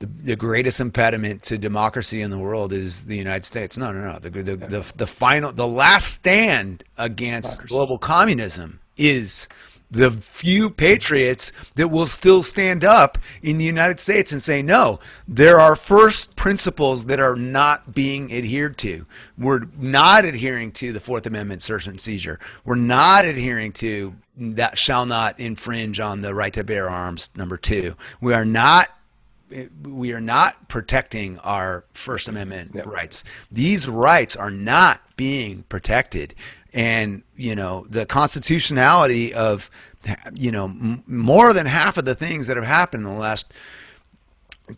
[0.00, 3.76] the, the greatest impediment to democracy in the world is the United States.
[3.76, 4.18] No, no, no.
[4.20, 7.74] The, the, the, the final, the last stand against Democracy.
[7.74, 9.48] global communism is
[9.90, 14.98] the few patriots that will still stand up in the United States and say, no,
[15.26, 19.06] there are first principles that are not being adhered to.
[19.36, 22.38] We're not adhering to the Fourth Amendment search and seizure.
[22.64, 27.56] We're not adhering to that shall not infringe on the right to bear arms, number
[27.56, 27.96] two.
[28.20, 28.88] We are not
[29.82, 32.86] we are not protecting our First Amendment Yep.
[32.86, 33.24] rights.
[33.50, 36.34] These rights are not being protected,
[36.72, 39.70] and you know the constitutionality of
[40.34, 43.52] you know m- more than half of the things that have happened in the last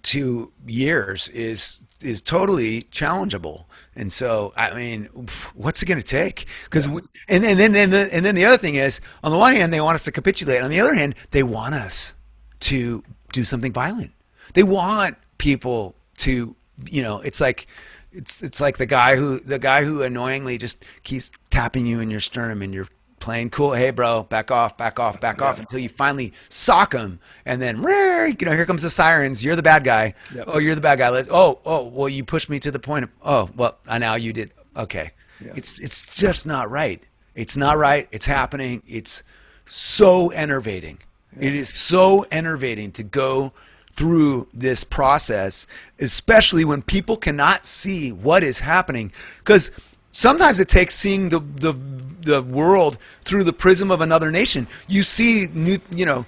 [0.03, 3.65] two years is is totally challengeable.
[3.95, 5.07] And so, I mean,
[5.55, 6.47] what's it going to take?
[6.65, 9.55] Because, and, and then and then and then the other thing is, on the one
[9.55, 10.63] hand, they want us to capitulate.
[10.63, 12.15] On the other hand, they want us
[12.61, 13.03] to
[13.33, 14.13] do something violent.
[14.55, 16.55] They want people to,
[16.87, 17.67] you know, it's like
[18.13, 22.11] it's it's like the guy who the guy who annoyingly just keeps tapping you in
[22.11, 22.89] your sternum and you're
[23.21, 23.75] playing cool.
[23.75, 27.77] Hey, bro, back off, back off, back off until you finally sock him, and then
[27.77, 29.45] you know here comes the sirens.
[29.45, 30.15] You're the bad guy.
[30.35, 30.45] Yep.
[30.49, 31.11] Oh, you're the bad guy.
[31.11, 31.29] Let's.
[31.31, 33.11] Oh, oh, well, you pushed me to the point of.
[33.25, 34.53] Oh, well, I now you did.
[34.77, 35.11] Okay,
[35.45, 35.53] Yeah.
[35.57, 37.03] it's it's just not right.
[37.35, 38.09] It's not right.
[38.11, 38.83] It's happening.
[38.87, 39.23] It's
[39.67, 40.99] so enervating.
[41.41, 43.53] It is so enervating to go
[44.01, 45.67] through this process,
[45.99, 49.13] especially when people cannot see what is happening.
[49.41, 49.71] Because
[50.11, 51.75] sometimes it takes seeing the, the
[52.23, 54.67] the world through the prism of another nation.
[54.89, 56.25] You see new, you know,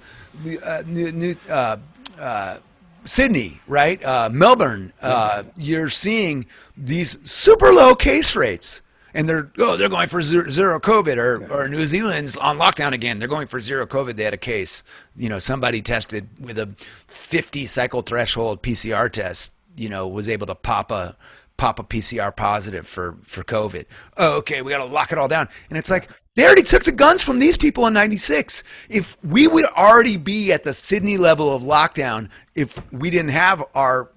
[0.63, 1.77] uh, new, new uh,
[2.19, 2.57] uh,
[3.05, 4.03] Sydney, right?
[4.05, 4.93] Uh, Melbourne.
[5.01, 6.45] Uh, you're seeing
[6.77, 8.82] these super low case rates,
[9.13, 12.93] and they're oh they're going for zero, zero COVID, or or New Zealand's on lockdown
[12.93, 13.19] again.
[13.19, 14.15] They're going for zero COVID.
[14.15, 14.83] They had a case.
[15.15, 16.69] You know, somebody tested with a
[17.07, 19.53] 50 cycle threshold PCR test.
[19.75, 21.15] You know, was able to pop a
[21.57, 23.85] pop a PCR positive for for COVID.
[24.17, 25.47] Oh, okay, we got to lock it all down.
[25.69, 28.63] And it's like they already took the guns from these people in 96.
[28.89, 33.63] If we would already be at the Sydney level of lockdown if we didn't have
[33.75, 34.11] our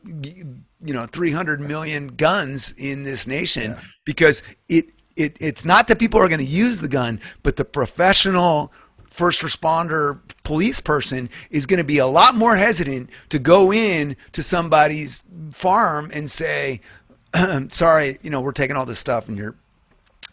[0.86, 6.20] you know 300 million guns in this nation because it it it's not that people
[6.20, 8.72] are going to use the gun, but the professional
[9.08, 14.14] first responder police person is going to be a lot more hesitant to go in
[14.32, 16.80] to somebody's farm and say
[17.68, 19.56] sorry you know we're taking all this stuff and you're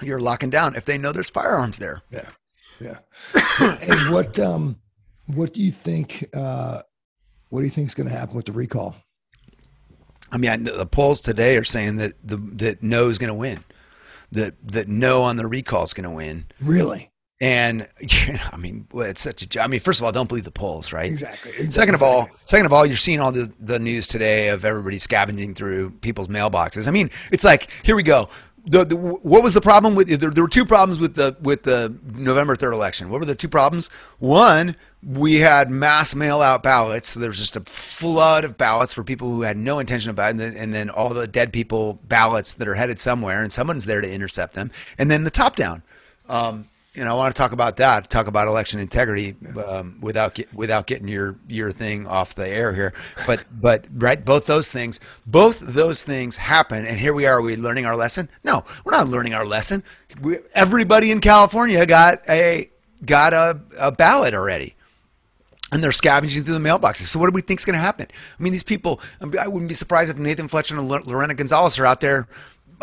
[0.02, 2.30] you're locking down if they know there's firearms there Yeah,
[2.82, 2.98] yeah.
[3.82, 4.78] and what um,
[5.28, 6.28] what do you think?
[6.34, 6.82] Uh,
[7.50, 8.96] what do you think is going to happen with the recall?
[10.34, 13.34] I mean the, the polls today are saying that the that no is going to
[13.34, 13.64] win
[14.32, 17.12] that that no on the recall is going to win Really?
[17.40, 20.28] and you know, i mean well, it's such a i mean first of all don't
[20.28, 21.72] believe the polls right Exactly.
[21.72, 25.00] Second of all, second of all, you're seeing all the, the news today of everybody
[25.00, 26.88] scavenging through people's mailboxes.
[26.88, 28.28] I mean, it's like here we go.
[28.66, 31.64] The, the, what was the problem with there, there were two problems with the with
[31.64, 33.10] the November third election.
[33.10, 33.90] What were the two problems?
[34.20, 37.10] One, we had mass mail out ballots.
[37.10, 40.16] So there was just a flood of ballots for people who had no intention of
[40.16, 43.86] balloting, and and then all the dead people ballots that are headed somewhere, and someone's
[43.86, 44.72] there to intercept them.
[44.98, 45.84] And then the top down.
[46.30, 48.10] Um, you know, I want to talk about that.
[48.10, 52.72] Talk about election integrity um, without get, without getting your your thing off the air
[52.72, 52.94] here.
[53.26, 57.40] But but right, both those things, both those things happen, and here we are.
[57.40, 58.30] Are we learning our lesson?
[58.44, 59.84] No, we're not learning our lesson.
[60.22, 62.70] We, everybody in California got a
[63.04, 64.76] got a, a ballot already
[65.74, 67.08] and they're scavenging through the mailboxes.
[67.08, 68.06] So what do we think is going to happen?
[68.10, 69.02] I mean, these people.
[69.40, 72.28] I wouldn't be surprised if Nathan Fletcher and Lorena Gonzalez are out there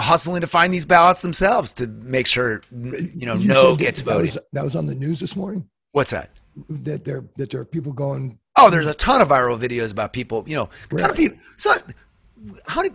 [0.00, 4.10] hustling to find these ballots themselves to make sure you know You no gets that
[4.10, 4.34] voted.
[4.34, 5.68] was, that was on the news this morning.
[5.92, 6.30] What's that?
[6.68, 8.38] That there that there are people going.
[8.56, 10.44] Oh, there's a ton of viral videos about people.
[10.46, 11.38] You know, a ton of people.
[11.56, 11.72] So
[12.66, 12.90] how do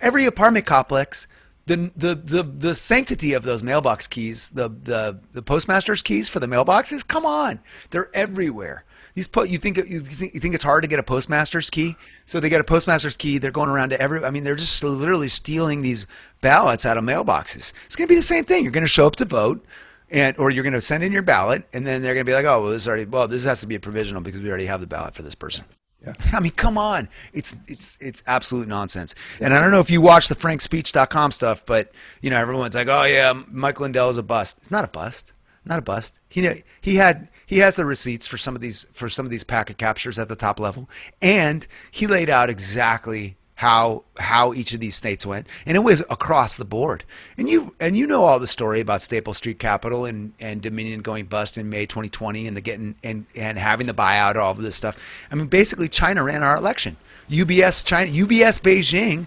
[0.00, 1.26] every apartment complex?
[1.66, 6.38] The, the, the, the sanctity of those mailbox keys, the, the, the postmaster's keys for
[6.38, 7.58] the mailboxes, come on.
[7.90, 8.84] They're everywhere.
[9.16, 11.96] These po- you think you think you think it's hard to get a postmaster's key?
[12.26, 13.38] So they get a postmaster's key.
[13.38, 14.22] They're going around to every.
[14.22, 16.06] I mean, they're just literally stealing these
[16.42, 17.72] ballots out of mailboxes.
[17.86, 18.62] It's going to be the same thing.
[18.62, 19.64] You're going to show up to vote,
[20.10, 22.34] and or you're going to send in your ballot, and then they're going to be
[22.34, 24.66] like, oh, well, this already well, this has to be a provisional because we already
[24.66, 25.64] have the ballot for this person.
[26.04, 26.12] Yeah.
[26.34, 27.08] I mean, come on.
[27.32, 29.14] It's it's it's absolute nonsense.
[29.40, 31.90] And I don't know if you watch the frankspeech.com stuff, but
[32.20, 35.32] you know, everyone's like, "Oh yeah, Mike Lindell is a bust." It's not a bust.
[35.66, 36.20] Not a bust.
[36.28, 39.44] He he had he has the receipts for some of these for some of these
[39.44, 40.88] packet captures at the top level,
[41.20, 46.02] and he laid out exactly how how each of these states went, and it was
[46.10, 47.04] across the board.
[47.36, 51.00] And you and you know all the story about Staple Street Capital and, and Dominion
[51.00, 54.62] going bust in May 2020, and the getting and and having the buyout, all of
[54.62, 54.96] this stuff.
[55.32, 56.96] I mean, basically, China ran our election.
[57.28, 59.26] UBS China, UBS Beijing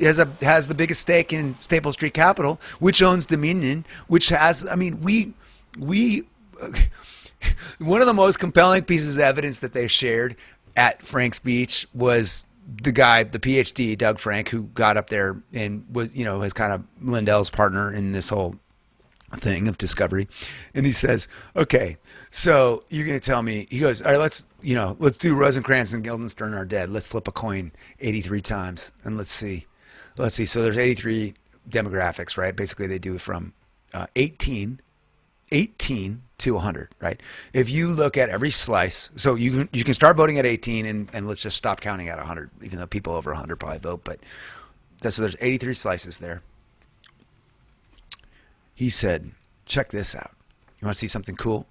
[0.00, 4.66] has a has the biggest stake in Staple Street Capital, which owns Dominion, which has.
[4.66, 5.32] I mean, we
[5.78, 6.24] we.
[7.78, 10.36] One of the most compelling pieces of evidence that they shared
[10.76, 12.44] at FrankSpeech was
[12.82, 16.52] the guy, the PhD, Doug Frank, who got up there and was, you know, was
[16.52, 18.56] kind of Lindell's partner in this whole
[19.38, 20.28] thing of discovery.
[20.74, 21.96] And he says, okay,
[22.30, 25.34] so you're going to tell me, he goes, all right, let's, you know, let's do
[25.34, 26.90] Rosencrantz and Guildenstern are dead.
[26.90, 29.66] Let's flip a coin 83 times and let's see.
[30.16, 30.44] Let's see.
[30.44, 31.34] So there's 83
[31.68, 32.54] demographics, right?
[32.54, 33.54] Basically, they do from
[33.94, 34.80] uh, 18,
[35.52, 37.20] 18 to 100, right?
[37.52, 40.86] If you look at every slice, so you can, you can start voting at 18
[40.86, 44.02] and, and let's just stop counting at 100, even though people over 100 probably vote.
[44.02, 44.18] But
[45.08, 46.42] so there's 83 slices there.
[48.74, 49.30] He said,
[49.66, 50.32] check this out.
[50.80, 51.66] You want to see something cool?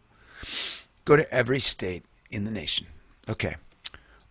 [1.03, 2.87] Go to every state in the nation.
[3.27, 3.55] Okay.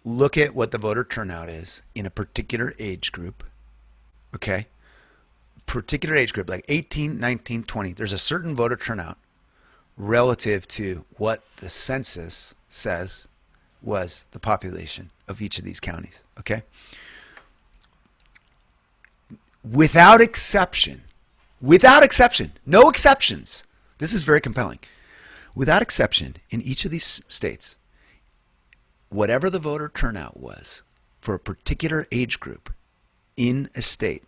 [0.05, 3.45] Look at what the voter turnout is in a particular age group.
[4.35, 4.69] Okay.
[5.67, 7.93] Particular age group, like 18, 19, 20.
[7.93, 9.19] There's a certain voter turnout
[10.01, 13.29] relative to what the census says
[13.83, 16.25] was the population of each of these counties.
[16.39, 16.63] Okay?
[19.63, 21.03] Without exception,
[21.61, 23.63] without exception, no exceptions.
[23.99, 24.79] This is very compelling.
[25.55, 27.77] Without exception, in each of these states,
[29.11, 30.83] whatever the voter turnout was
[31.21, 32.73] for a particular age group
[33.37, 34.25] in a state,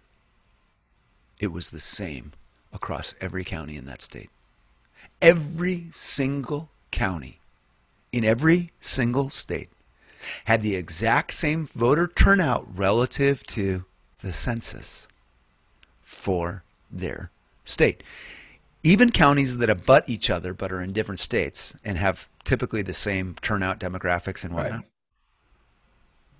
[1.40, 2.32] it was the same
[2.74, 4.28] across every county in that state
[5.22, 7.38] every single county
[8.12, 9.70] in every single state
[10.44, 13.84] had the exact same voter turnout relative to
[14.20, 15.08] the census
[16.02, 17.30] for their
[17.64, 18.02] state.
[18.84, 22.92] Even counties that abut each other but are in different states and have typically the
[22.92, 24.72] same turnout demographics and whatnot.
[24.72, 24.86] Right.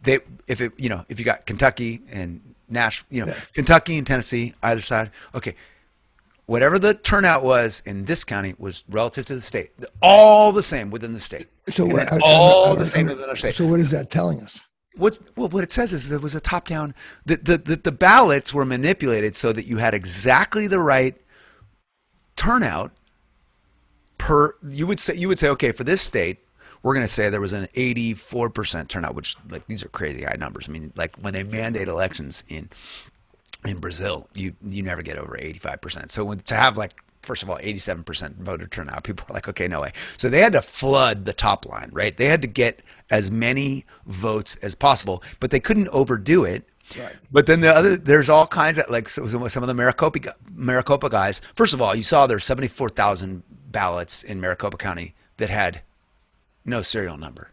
[0.03, 0.18] They,
[0.49, 3.41] if it, you know, if you got Kentucky and Nash, you know, yeah.
[3.55, 5.55] Kentucky and Tennessee, either side, okay,
[6.47, 9.70] whatever the turnout was in this county was relative to the state,
[10.01, 11.47] all the same within the state.
[11.68, 13.55] So what, all the same within the state.
[13.55, 14.61] So what is that telling us?
[14.97, 16.95] What's well, what it says is there was a top down.
[17.24, 21.16] The, the the the ballots were manipulated so that you had exactly the right
[22.36, 22.93] turnout
[24.18, 24.55] per.
[24.68, 26.38] You would say you would say okay for this state.
[26.82, 30.34] We're going to say there was an 84% turnout, which like these are crazy high
[30.36, 30.68] numbers.
[30.68, 32.70] I mean, like when they mandate elections in
[33.65, 36.11] in Brazil, you you never get over 85%.
[36.11, 36.93] So when, to have like
[37.23, 39.93] first of all 87% voter turnout, people are like, okay, no way.
[40.17, 42.17] So they had to flood the top line, right?
[42.17, 46.69] They had to get as many votes as possible, but they couldn't overdo it.
[46.99, 47.15] Right.
[47.31, 51.41] But then the other, there's all kinds of like some of the Maricopa Maricopa guys.
[51.55, 55.83] First of all, you saw there's 74,000 ballots in Maricopa County that had
[56.65, 57.52] no serial number.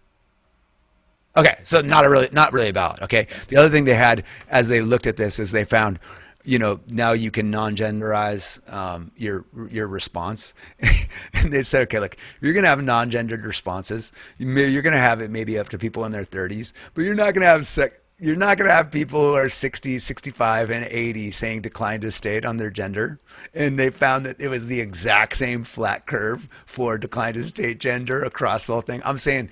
[1.39, 3.01] Okay, so not a really not really about.
[3.01, 5.99] Okay, the other thing they had as they looked at this is they found,
[6.43, 10.53] you know, now you can non-genderize um, your your response,
[11.33, 14.11] and they said, okay, look, you're gonna have non-gendered responses.
[14.37, 17.45] You're gonna have it maybe up to people in their 30s, but you're not gonna
[17.45, 21.61] have sec- you're not going to have people who are 60, 65, and 80 saying
[21.61, 23.17] decline to state on their gender.
[23.53, 27.79] And they found that it was the exact same flat curve for decline to state
[27.79, 29.01] gender across the whole thing.
[29.05, 29.49] I'm saying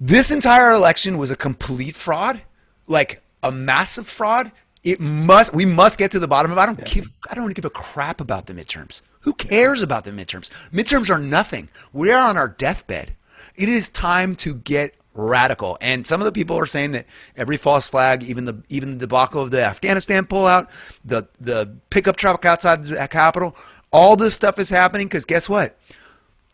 [0.00, 2.40] this entire election was a complete fraud,
[2.86, 4.50] like a massive fraud.
[4.82, 5.52] It must.
[5.52, 6.58] We must get to the bottom of.
[6.58, 6.60] it.
[6.60, 6.78] I don't.
[6.78, 6.88] Yeah.
[6.88, 9.02] Give, I don't give a crap about the midterms.
[9.20, 10.50] Who cares about the midterms?
[10.72, 11.68] Midterms are nothing.
[11.92, 13.14] We are on our deathbed.
[13.56, 15.76] It is time to get radical.
[15.82, 19.06] And some of the people are saying that every false flag, even the even the
[19.06, 20.70] debacle of the Afghanistan pullout,
[21.04, 23.54] the the pickup truck outside the Capitol,
[23.92, 25.78] all this stuff is happening because guess what?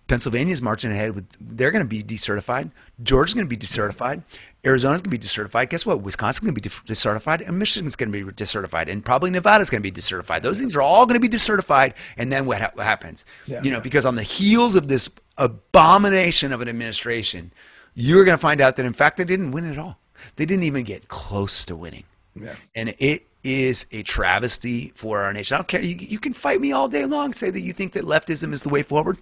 [0.08, 2.70] Pennsylvania's marching ahead with they're going to be decertified.
[3.02, 4.22] Georgia's going to be decertified.
[4.64, 5.68] Arizona's going to be decertified.
[5.70, 6.02] Guess what?
[6.02, 9.82] Wisconsin's going to be decertified, and Michigan's going to be decertified, and probably Nevada's going
[9.82, 10.42] to be decertified.
[10.42, 13.24] Those things are all going to be decertified, and then what, ha- what happens?
[13.46, 13.62] Yeah.
[13.62, 17.52] You know, because on the heels of this abomination of an administration,
[17.94, 19.98] you're going to find out that in fact they didn't win at all.
[20.36, 22.04] They didn't even get close to winning.
[22.34, 22.54] Yeah.
[22.74, 25.54] And it is a travesty for our nation.
[25.54, 25.80] I don't care.
[25.80, 28.62] You, you can fight me all day long, say that you think that leftism is
[28.62, 29.18] the way forward.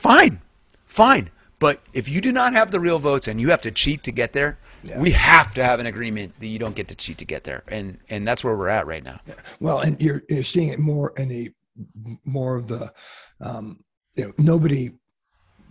[0.00, 0.40] Fine,
[0.86, 1.28] fine.
[1.58, 4.12] But if you do not have the real votes and you have to cheat to
[4.12, 4.98] get there, Yeah.
[4.98, 7.64] we have to have an agreement that you don't get to cheat to get there.
[7.68, 9.20] And and that's where we're at right now.
[9.60, 11.52] Well, and you're you're seeing it more in the
[12.24, 12.90] more of the,
[13.42, 13.84] um,
[14.16, 14.90] you know, nobody,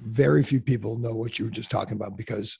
[0.04, 2.60] very few people know what you were just talking about because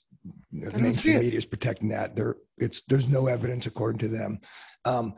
[0.52, 2.16] you know, the mainstream media is protecting that.
[2.16, 4.40] There, it's there's no evidence according to them.
[4.84, 5.14] Um,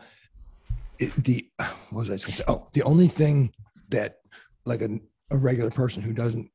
[0.98, 1.48] it, the
[1.88, 2.44] what was I going to say?
[2.46, 3.54] Oh, the only thing
[3.88, 4.18] that
[4.66, 4.98] like a,
[5.32, 6.48] a regular person who doesn't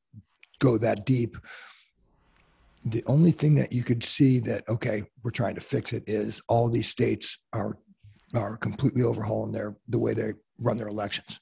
[0.60, 1.38] go that deep
[2.86, 6.42] the only thing that you could see that okay we're trying to fix it is
[6.48, 7.78] all these states are
[8.36, 11.40] are completely overhauling their the way they run their elections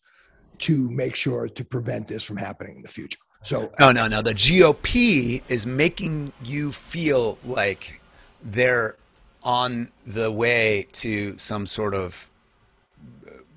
[0.58, 4.24] to make sure to prevent this from happening in the future so No, no, no.
[4.24, 8.02] The GOP is making you feel like
[8.44, 8.98] they're
[9.44, 12.28] on the way to some sort of,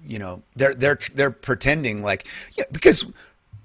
[0.06, 3.10] you know, they're they're they're pretending like yeah, because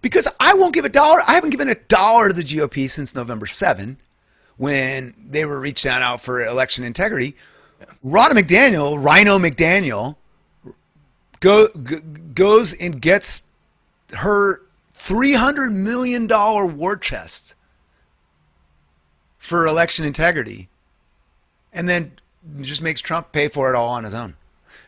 [0.04, 1.22] because I won't give a dollar.
[1.28, 3.97] I haven't given a dollar to the GOP since November seven,
[4.58, 7.36] when they were reaching out for election integrity.
[8.06, 10.18] Ronna McDaniel, Rhino McDaniel,
[11.39, 11.70] go,
[12.36, 13.43] goes and gets
[14.12, 14.62] her
[14.93, 17.56] $300 million war chest
[19.38, 20.70] for election integrity
[21.72, 22.12] and then
[22.62, 24.36] just makes Trump pay for it all on his own.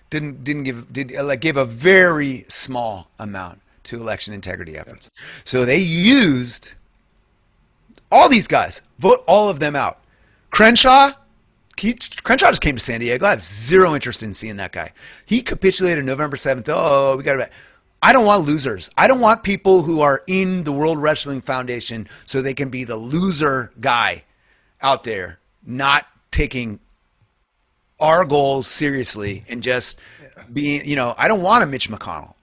[0.10, 5.10] Didn't didn't give did like gave a very small amount to election integrity efforts.
[5.44, 6.76] So they used
[8.12, 10.00] all these guys, vote all of them out.
[10.52, 11.12] Crenshaw,
[11.78, 13.26] he, Crenshaw just came to San Diego.
[13.26, 14.94] I have zero interest in seeing that guy.
[15.26, 16.70] He capitulated November 7th.
[16.70, 17.50] Oh, we got to.
[18.02, 18.90] I don't want losers.
[18.98, 22.84] I don't want people who are in the World Wrestling Foundation so they can be
[22.84, 24.24] the loser guy
[24.82, 26.80] out there, not taking
[28.00, 30.00] our goals seriously and just
[30.54, 32.35] being, you know, I don't want a Mitch McConnell.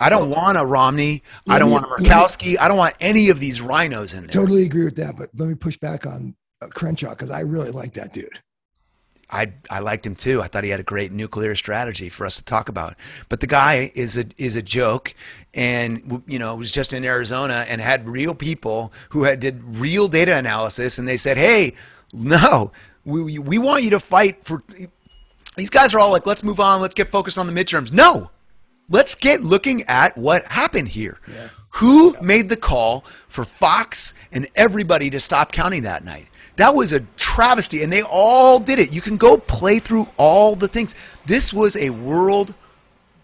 [0.00, 1.22] I don't want a Romney.
[1.48, 2.56] I don't me- want a Murkowski.
[2.60, 4.32] I don't want any of these RINOs in there.
[4.32, 7.70] totally agree with that but let me push back on uh, crenshaw because i really
[7.70, 8.40] like that dude
[9.30, 10.40] I I liked him too.
[10.40, 12.94] I thought he had a great nuclear strategy for us to talk about.
[13.28, 15.14] But the guy is a is a joke,
[15.52, 20.06] and you know was just in Arizona and had real people who had did real
[20.06, 21.74] data analysis, and they said, "Hey,
[22.14, 22.70] no,
[23.04, 24.62] we we want you to fight for."
[25.56, 26.80] These guys are all like, "Let's move on.
[26.80, 28.30] Let's get focused on the midterms." No,
[28.88, 31.18] let's get looking at what happened here.
[31.70, 36.26] Who made the call for Fox and everybody to stop counting that night?
[36.56, 38.90] That was a travesty, and they all did it.
[38.90, 40.94] You can go play through all the things.
[41.26, 42.54] This was a world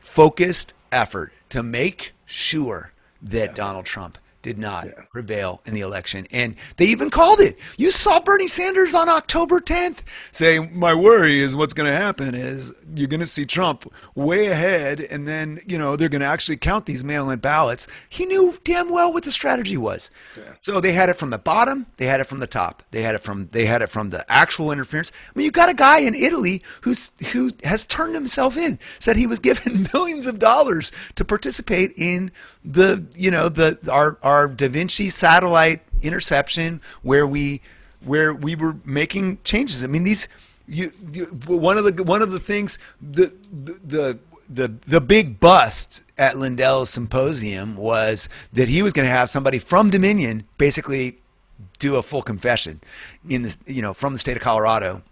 [0.00, 2.92] focused effort to make sure
[3.22, 6.26] that Donald Trump did not prevail in the election.
[6.30, 7.58] And they even called it.
[7.78, 9.98] You saw Bernie Sanders on October 10th
[10.30, 14.46] say, My worry is what's going to happen is you're going to see Trump way
[14.48, 17.86] ahead, and then, you know, they're going to actually count these mail in ballots.
[18.08, 20.10] He knew damn well what the strategy was.
[20.62, 23.14] So they had it from the bottom, they had it from the top, they had
[23.14, 25.12] it from they had it from the actual interference.
[25.12, 29.16] I mean, you got a guy in Italy who's who has turned himself in, said
[29.16, 32.30] he was given millions of dollars to participate in
[32.64, 37.60] the you know the our our Da Vinci satellite interception where we
[38.04, 39.84] where we were making changes.
[39.84, 40.28] I mean these
[40.68, 43.32] you, you one of the one of the things the
[43.84, 44.18] the
[44.48, 49.58] the the big bust at Lindell's symposium was that he was going to have somebody
[49.58, 51.18] from Dominion basically
[51.78, 52.80] do a full confession
[53.28, 55.02] in the you know from the state of Colorado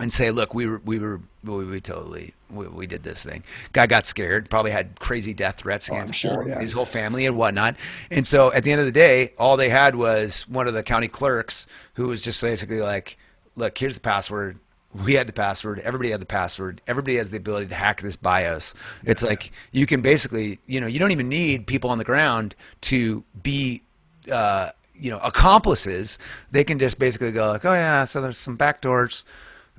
[0.00, 3.42] and say, look, we were we were we, we totally we, we did this thing.
[3.72, 6.60] Guy got scared, probably had crazy death threats Oh, against sure, yeah.
[6.60, 7.76] his whole family and whatnot.
[8.10, 10.82] And so at the end of the day, all they had was one of the
[10.82, 13.16] county clerks who was just basically like,
[13.56, 14.58] look, here's the password.
[15.04, 15.78] We had the password.
[15.80, 16.80] Everybody had the password.
[16.88, 18.74] Everybody has the ability to hack this BIOS.
[19.04, 22.56] It's like you can basically, you know, you don't even need people on the ground
[22.82, 23.82] to be
[24.30, 26.18] uh, you know accomplices
[26.50, 29.24] they can just basically go like oh yeah so there's some back doors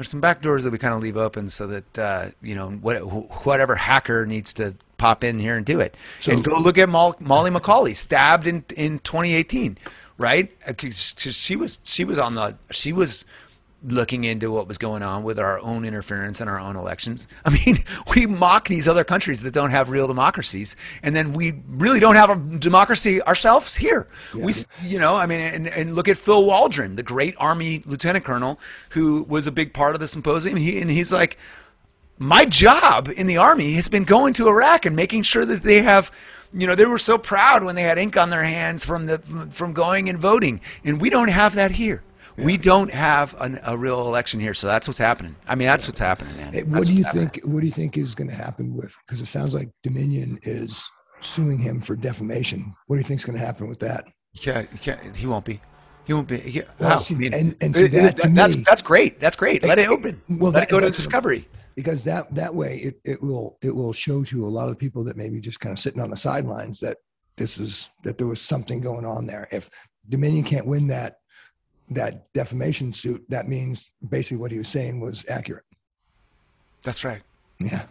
[0.02, 2.72] there's some back doors that we kind of leave open so that uh, you know
[2.72, 5.96] what, wh- whatever hacker needs to pop in here and do it.
[6.20, 9.78] So- and go look at Mol- molly mccauley stabbed in in 2018
[10.18, 10.52] right?
[10.68, 13.26] Uh, she was she was on the she was
[13.84, 17.28] looking into what was going on with our own interference in our own elections.
[17.46, 17.84] I mean,
[18.16, 22.16] we mock these other countries that don't have real democracies, and then we really don't
[22.16, 24.08] have a democracy ourselves here.
[24.34, 24.54] We,
[24.84, 28.60] you know, I mean, and, and look at Phil Waldron, the great Army lieutenant colonel
[28.90, 30.58] who was a big part of the symposium.
[30.58, 31.38] He and he's like,
[32.18, 35.82] my job in the army has been going to Iraq and making sure that they
[35.82, 36.12] have
[36.54, 39.18] you know they were so proud when they had ink on their hands from the
[39.50, 42.04] from going and voting and we don't have that here
[42.44, 45.36] We don't have an, a real election here, so that's what's happening.
[45.48, 46.54] I mean, that's what's happening, man.
[46.54, 47.30] Hey, what do you happening.
[47.30, 47.46] think?
[47.46, 48.96] What do you think is going to happen with?
[49.06, 50.84] Because it sounds like Dominion is
[51.22, 52.74] suing him for defamation.
[52.88, 54.06] What do you think is going to happen with that?
[54.34, 54.64] Yeah,
[55.16, 55.60] he, won't be.
[56.06, 56.38] He won't be.
[56.38, 57.00] He, Well, how?
[57.00, 59.20] see, I mean, and- and see, it- that it- to that's me- that's great.
[59.20, 59.62] That's great.
[59.64, 60.22] Let it open.
[60.30, 61.48] Well, Let that- it go to that's what- discovery.
[61.76, 65.04] because that that way it, it will it will show to a lot of people
[65.06, 66.98] that maybe just kind of sitting on the sidelines that
[67.38, 69.48] this is that there was something going on there.
[69.52, 69.70] If
[70.10, 71.18] Dominion can't win that
[71.92, 75.66] that defamation suit, that means basically what he was saying was accurate.
[76.84, 77.22] That's right.
[77.60, 77.84] Yeah.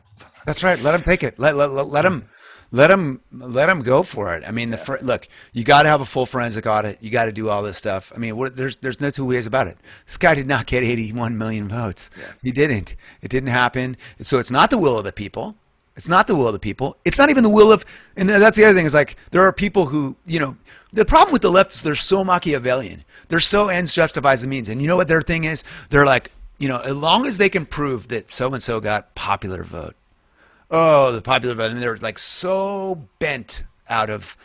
[0.47, 0.81] That's right.
[0.81, 1.39] Let him take it.
[1.39, 2.29] Let let, let, let him
[2.73, 4.43] let him let him go for it.
[4.47, 6.99] I mean, the fr- look, you got to have a full forensic audit.
[7.01, 8.13] You got to do all this stuff.
[8.15, 9.77] I mean, what, there's there's no two ways about it.
[10.07, 12.11] This guy did not get 81 million votes.
[12.43, 12.97] He didn't.
[13.23, 13.97] It didn't happen.
[14.23, 15.57] So it's not the will of the people.
[16.01, 16.97] It's not the will of the people.
[17.05, 17.85] It's not even the will of.
[18.17, 20.57] And that's the other thing is like there are people who you know.
[20.93, 23.05] The problem with the left is they're so Machiavellian.
[23.29, 24.69] They're so ends justifies the means.
[24.71, 25.63] And you know what their thing is?
[25.91, 29.15] They're like, you know, as long as they can prove that so and so got
[29.15, 29.95] popular vote,
[30.71, 34.39] oh, the popular vote, and they're like so bent out of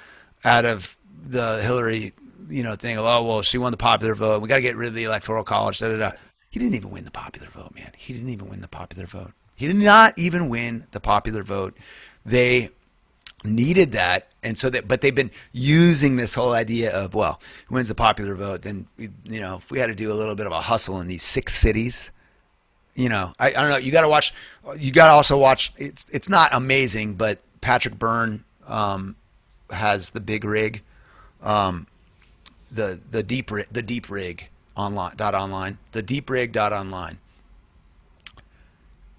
[0.43, 2.13] out of the Hillary,
[2.49, 2.97] you know, thing.
[2.97, 4.41] of, Oh, well, she won the popular vote.
[4.41, 5.79] We got to get rid of the electoral college.
[5.79, 6.11] Da, da, da.
[6.49, 7.91] He didn't even win the popular vote, man.
[7.97, 9.31] He didn't even win the popular vote.
[9.55, 11.77] He did not even win the popular vote.
[12.25, 12.69] They
[13.45, 17.75] needed that and so that but they've been using this whole idea of well who
[17.75, 20.45] wins the popular vote then you know if we had to do a little bit
[20.45, 22.11] of a hustle in these six cities
[22.95, 24.33] you know i, I don't know you got to watch
[24.77, 29.15] you got to also watch it's it's not amazing but patrick byrne um,
[29.69, 30.81] has the big rig
[31.43, 31.87] um,
[32.71, 37.19] the the deep the deep rig online dot online the deep rig dot online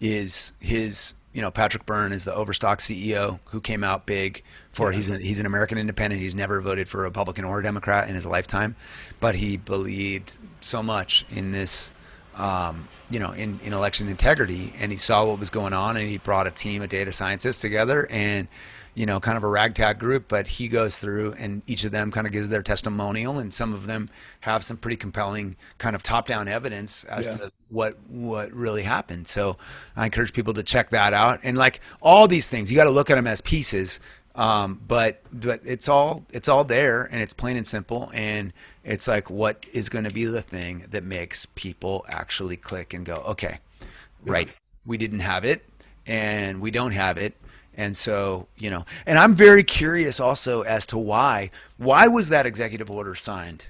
[0.01, 4.43] is his you know Patrick Byrne is the Overstock CEO who came out big
[4.73, 6.23] for he's an, he's an American independent.
[6.23, 8.77] He's never voted for a Republican or a Democrat in his lifetime
[9.21, 11.93] but he believed so much in this
[12.37, 16.09] um, you know in, in election integrity and he saw what was going on and
[16.09, 18.49] he brought a team of data scientists together and
[18.97, 22.11] you know, kind of a ragtag group, but he goes through and each of them
[22.11, 24.09] kind of gives their testimonial, and some of them
[24.41, 27.37] have some pretty compelling kind of top-down evidence as Yeah.
[27.37, 29.29] to what what really happened.
[29.29, 29.59] So
[29.97, 31.41] I encourage people to check that out.
[31.45, 34.01] And like all these things, you got to look at them as pieces,
[34.35, 39.07] um, but but it's all it's all there, and it's plain and simple, and it's
[39.07, 43.17] like what is going to be the thing that makes people actually click and go,
[43.27, 43.59] okay,
[44.25, 44.49] right,
[44.87, 45.69] we didn't have it,
[46.07, 47.35] and we don't have it.
[47.77, 51.51] And so, you know, and I'm very curious also as to why.
[51.77, 53.66] Why was that executive order signed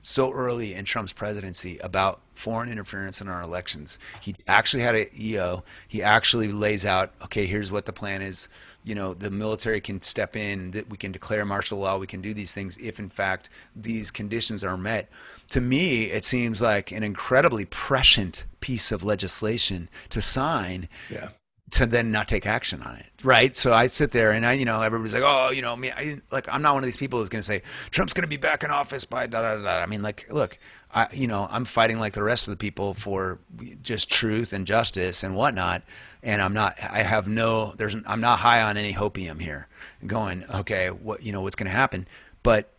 [0.00, 3.98] so early in Trump's presidency about foreign interference in our elections?
[4.22, 5.62] He actually had a EO.
[5.86, 8.48] He actually lays out, okay, here's what the plan is.
[8.82, 12.22] You know, the military can step in, that we can declare martial law, we can
[12.22, 15.10] do these things if in fact these conditions are met.
[15.50, 21.28] To me, it seems like an incredibly prescient piece of legislation to sign Yeah.
[21.72, 23.56] To then not take action on it, right?
[23.56, 26.20] So I sit there and I, you know, everybody's like, oh, you know, me, I,
[26.30, 28.36] like I'm not one of these people who's going to say Trump's going to be
[28.36, 29.82] back in office by da da da.
[29.82, 30.58] I mean, like, look,
[30.94, 33.38] I, you know, I'm fighting like the rest of the people for
[33.82, 35.82] just truth and justice and whatnot,
[36.22, 39.68] and I'm not, I have no, there's, I'm not high on any hopium here,
[40.06, 42.08] going, okay, what, you know, what's going to happen,
[42.42, 42.70] but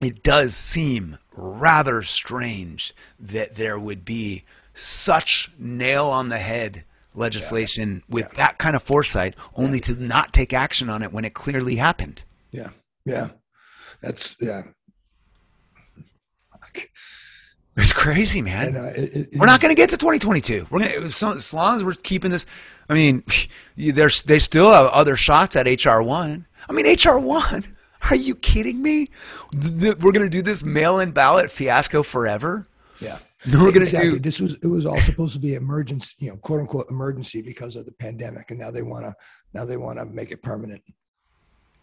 [0.00, 6.84] it does seem rather strange that there would be such nail on the head
[7.20, 11.34] legislation with that kind of foresight only to not take action on it when it
[11.34, 12.24] clearly happened.
[12.50, 12.70] Yeah.
[13.04, 13.28] Yeah.
[14.02, 14.62] That's yeah.
[17.76, 18.68] It's crazy, man.
[18.68, 20.66] And uh, it, it, we're not going to get to 2022.
[20.70, 22.44] We're going to, so, as long as we're keeping this.
[22.90, 23.22] I mean,
[23.76, 26.46] there's they still have other shots at HR one.
[26.68, 27.64] I mean, HR one.
[28.10, 29.06] Are you kidding me?
[29.54, 32.66] We're going to do this mail-in ballot fiasco forever.
[32.98, 33.18] Yeah.
[33.46, 34.12] No, we're going to exactly.
[34.12, 34.18] do.
[34.18, 37.74] This was it was all supposed to be emergency, you know, quote unquote emergency because
[37.74, 39.14] of the pandemic, and now they want to
[39.54, 40.82] now they want to make it permanent.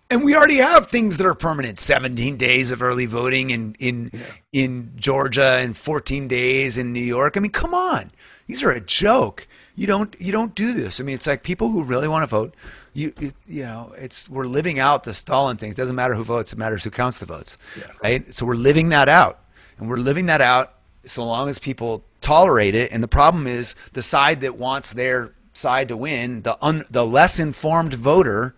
[0.10, 1.78] And we already have things that are permanent.
[1.78, 4.12] 17 days of early voting in in
[4.54, 7.36] in Georgia and 14 days in New York.
[7.36, 8.12] I mean, come on.
[8.46, 9.48] These are a joke.
[9.76, 11.00] You don't you don't do this.
[11.00, 12.56] I mean, it's like people who really want to vote.
[12.94, 15.72] You it, you know, it's we're living out the Stalin thing.
[15.72, 16.54] It doesn't matter who votes.
[16.54, 17.58] It matters who counts the votes.
[17.78, 17.92] Yeah.
[18.04, 18.34] Right?
[18.34, 19.40] So we're living that out.
[19.80, 20.77] And we're living that out
[21.10, 22.92] so long as people tolerate it.
[22.92, 27.06] And the problem is the side that wants their side to win, the un, the
[27.06, 28.56] less informed voter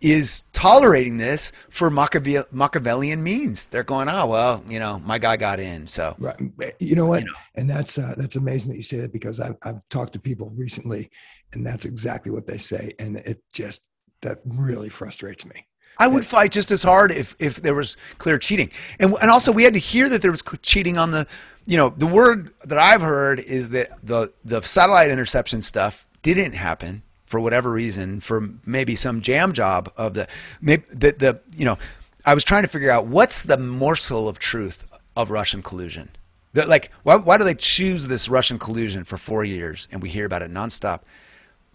[0.00, 3.66] is tolerating this for Machiavel- Machiavellian means.
[3.66, 6.36] They're going, oh well, you know, my guy got in, so Right.
[6.78, 7.22] You know what?
[7.22, 7.34] You know.
[7.54, 10.50] And that's uh, that's amazing that you say that because I've I've talked to people
[10.54, 11.10] recently,
[11.52, 13.88] and that's exactly what they say, and it just
[14.22, 15.66] that really frustrates me.
[15.98, 18.70] I would fight just as hard if, if there was clear cheating.
[18.98, 21.26] And, and also, we had to hear that there was cheating on the,
[21.66, 26.52] you know, the word that I've heard is that the, the satellite interception stuff didn't
[26.52, 30.28] happen for whatever reason, for maybe some jam job of the,
[30.60, 31.78] maybe the, the, you know,
[32.24, 34.86] I was trying to figure out what's the morsel of truth
[35.16, 36.10] of Russian collusion.
[36.52, 40.08] The, like, why, why do they choose this Russian collusion for four years and we
[40.08, 41.00] hear about it nonstop?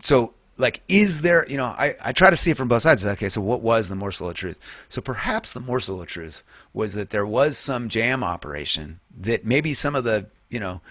[0.02, 3.06] So like is there you know I, I try to see it from both sides.
[3.06, 4.60] Okay so what was the morsel of truth?
[4.90, 6.44] So perhaps the morsel of truth
[6.74, 10.82] was that there was some jam operation that maybe some of the you know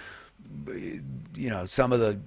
[1.34, 2.18] you know some of the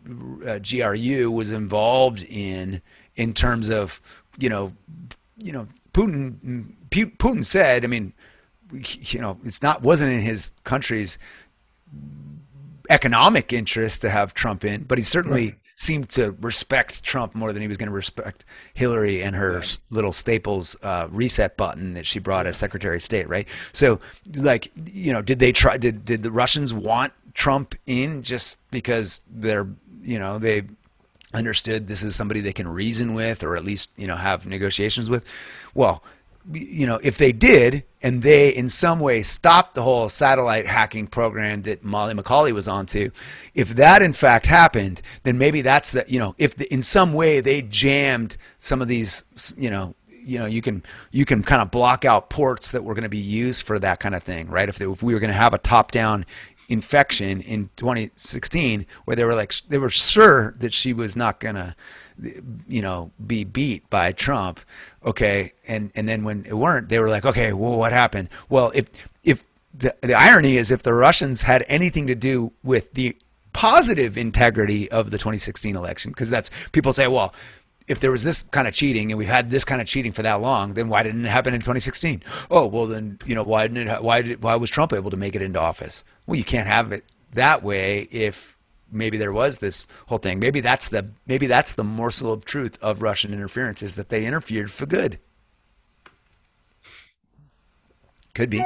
[0.48, 2.82] uh, GRU was involved in
[3.16, 4.00] in terms of
[4.38, 4.72] you know
[5.44, 8.14] you know Putin Putin said I mean
[8.72, 11.18] you know it's not wasn't in his country's
[12.89, 17.52] economic interest to have Trump in but he certainly right seemed to respect Trump more
[17.52, 22.06] than he was going to respect Hillary and her little Staples uh, reset button that
[22.06, 23.48] she brought as Secretary of State, right?
[23.72, 24.00] So,
[24.36, 25.78] like, you know, did they try?
[25.78, 29.68] Did did the Russians want Trump in just because they're,
[30.04, 30.64] you know, they
[31.34, 35.10] understood this is somebody they can reason with or at least you know have negotiations
[35.10, 35.26] with?
[35.74, 36.04] Well,
[36.54, 41.08] you know, if they did, and they in some way stopped the whole satellite hacking
[41.08, 43.12] program that Molly McCauley was onto,
[43.54, 47.14] if that in fact happened, then maybe that's the, you know, if the, in some
[47.14, 49.24] way they jammed some of these,
[49.56, 52.93] you know, you know, you can you can kind of block out ports that were
[52.93, 54.70] going to be used for that kind of thing, right?
[54.70, 56.26] If, they, if we were going to have a top-down
[56.70, 61.56] infection in 2016 where they were like they were sure that she was not going
[61.56, 61.76] to
[62.68, 64.60] you know, be beat by Trump.
[65.06, 68.30] Okay, and and then when it weren't, they were like, okay, well, what happened?
[68.49, 68.86] Well, if
[69.24, 69.43] if
[69.74, 73.18] the the irony is, if the Russians had anything to do with the
[73.54, 77.34] positive integrity of the 2016 election, because that's people say, well.
[77.88, 80.22] If there was this kind of cheating and we've had this kind of cheating for
[80.22, 82.24] that long, then why didn't it happen in 2016?
[82.49, 84.04] Oh, well, then you know why didn't it?
[84.04, 84.41] Why did?
[84.43, 86.04] Why was Trump able to make it into office?
[86.26, 88.56] Well, you can't have it that way if
[88.92, 90.39] maybe there was this whole thing.
[90.39, 94.26] Maybe that's the maybe that's the morsel of truth of Russian interference is that they
[94.26, 95.20] interfered for good.
[98.34, 98.64] Could be.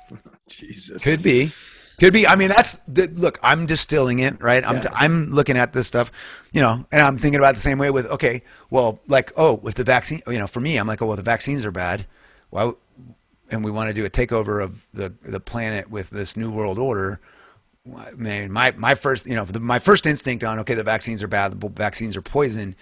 [0.48, 1.02] Jesus.
[1.02, 1.52] Could be.
[1.98, 2.26] Could be.
[2.26, 3.38] I mean, that's the, look.
[3.42, 4.64] I'm distilling it, right?
[4.64, 4.90] I'm yeah.
[4.94, 6.12] I'm looking at this stuff,
[6.52, 9.74] you know, and I'm thinking about the same way with okay, well, like oh, with
[9.74, 12.06] the vaccine, you know, for me, I'm like, oh, well, the vaccines are bad.
[12.50, 12.72] Why?
[13.50, 16.78] And we want to do a takeover of the the planet with this new world
[16.78, 17.20] order
[17.96, 21.22] I mean, my my first, you know, the, my first instinct on okay, the vaccines
[21.22, 22.74] are bad, the vaccines are poison,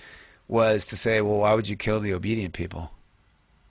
[0.49, 2.91] was to say, well, why would you kill the obedient people?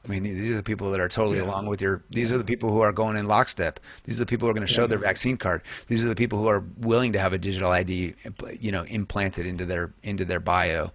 [0.03, 1.45] I mean, these are the people that are totally yeah.
[1.45, 2.03] along with your.
[2.11, 3.79] These are the people who are going in lockstep.
[4.03, 4.87] These are the people who are going to show yeah.
[4.87, 5.63] their vaccine card.
[5.87, 8.13] These are the people who are willing to have a digital ID,
[8.59, 10.91] you know, implanted into their into their bio.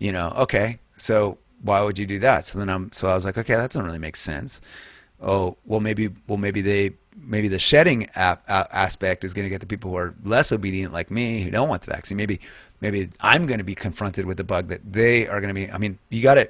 [0.00, 2.46] You know, okay, so why would you do that?
[2.46, 4.60] So then I'm, so I was like, okay, that doesn't really make sense.
[5.20, 9.50] Oh, well, maybe, well, maybe they maybe the shedding a- a- aspect is going to
[9.50, 12.16] get the people who are less obedient like me who don't want the vaccine.
[12.16, 12.40] Maybe
[12.80, 15.68] maybe i'm going to be confronted with the bug that they are going to be
[15.72, 16.48] i mean you got to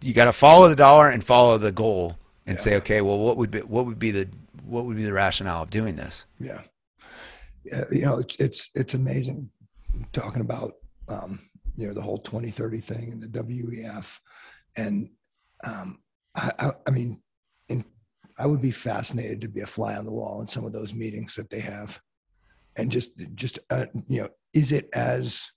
[0.00, 2.60] you got to follow the dollar and follow the goal and yeah.
[2.60, 4.28] say okay well what would be what would be the
[4.66, 6.26] what would be the rationale of doing this?
[6.38, 6.62] Yeah,
[7.90, 9.50] you know it's it's, it's amazing
[10.12, 10.74] talking about
[11.08, 11.40] um,
[11.76, 14.18] you know the whole 2030 thing and the wef
[14.76, 15.10] and
[15.64, 16.00] um,
[16.34, 17.20] I, I, I mean
[18.38, 20.92] I would be fascinated to be a fly on the wall in some of those
[20.92, 21.98] meetings that they have,
[22.76, 25.50] and just just uh, you know, is it as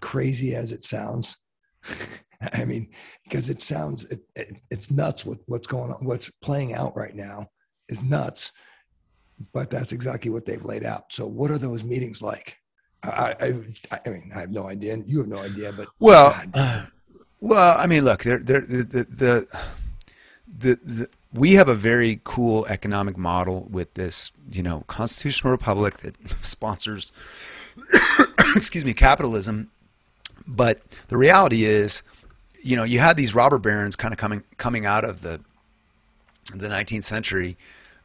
[0.00, 1.38] crazy as it sounds?
[2.52, 2.88] I mean,
[3.24, 7.14] because it sounds it, it, it's nuts what what's going on, what's playing out right
[7.14, 7.46] now
[7.88, 8.52] is nuts,
[9.52, 11.04] but that's exactly what they've laid out.
[11.10, 12.56] So, what are those meetings like?
[13.02, 16.34] I I, I mean, I have no idea, and you have no idea, but well,
[17.40, 19.46] well, I mean, look, they're, they're, the the
[20.58, 25.98] the, the we have a very cool economic model with this, you know, constitutional republic
[25.98, 27.12] that sponsors,
[28.56, 29.70] excuse me, capitalism.
[30.46, 32.02] But the reality is,
[32.62, 35.40] you know, you had these robber barons kind of coming coming out of the
[36.54, 37.56] the 19th century,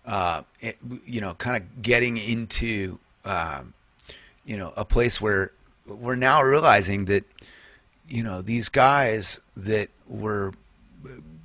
[0.05, 3.61] uh, it, you know, kind of getting into, uh,
[4.45, 5.51] you know, a place where
[5.85, 7.23] we're now realizing that,
[8.09, 10.53] you know, these guys that were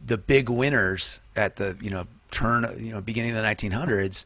[0.07, 4.25] the big winners at the you know turn you know beginning of the 1900s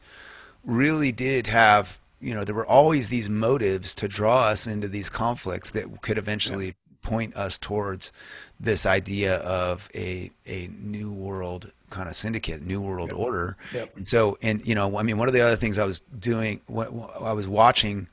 [0.63, 5.09] really did have you know there were always these motives to draw us into these
[5.09, 6.73] conflicts that could eventually yeah.
[7.01, 8.13] point us towards
[8.59, 13.19] this idea of a a new world kind of syndicate new world yep.
[13.19, 13.95] order yep.
[13.97, 16.61] and so and you know i mean one of the other things i was doing
[16.67, 16.89] what
[17.21, 18.07] i was watching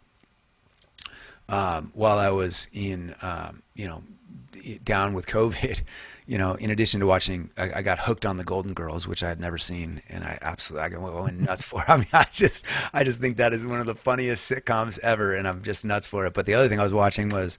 [1.50, 4.02] um, while i was in um, you know
[4.84, 5.82] down with covid
[6.28, 9.22] you know, in addition to watching, I, I, got hooked on the Golden Girls, which
[9.22, 11.82] I had never seen, and I absolutely I went nuts for.
[11.88, 15.34] I mean, I just I just think that is one of the funniest sitcoms ever,
[15.34, 16.34] and I'm just nuts for it.
[16.34, 17.56] But the other thing I was watching was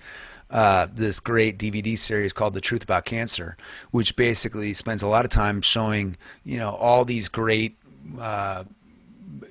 [0.51, 3.57] uh, this great DVD series called The Truth About Cancer,
[3.89, 7.75] which basically spends a lot of time showing you know all these great.
[8.19, 8.65] Uh,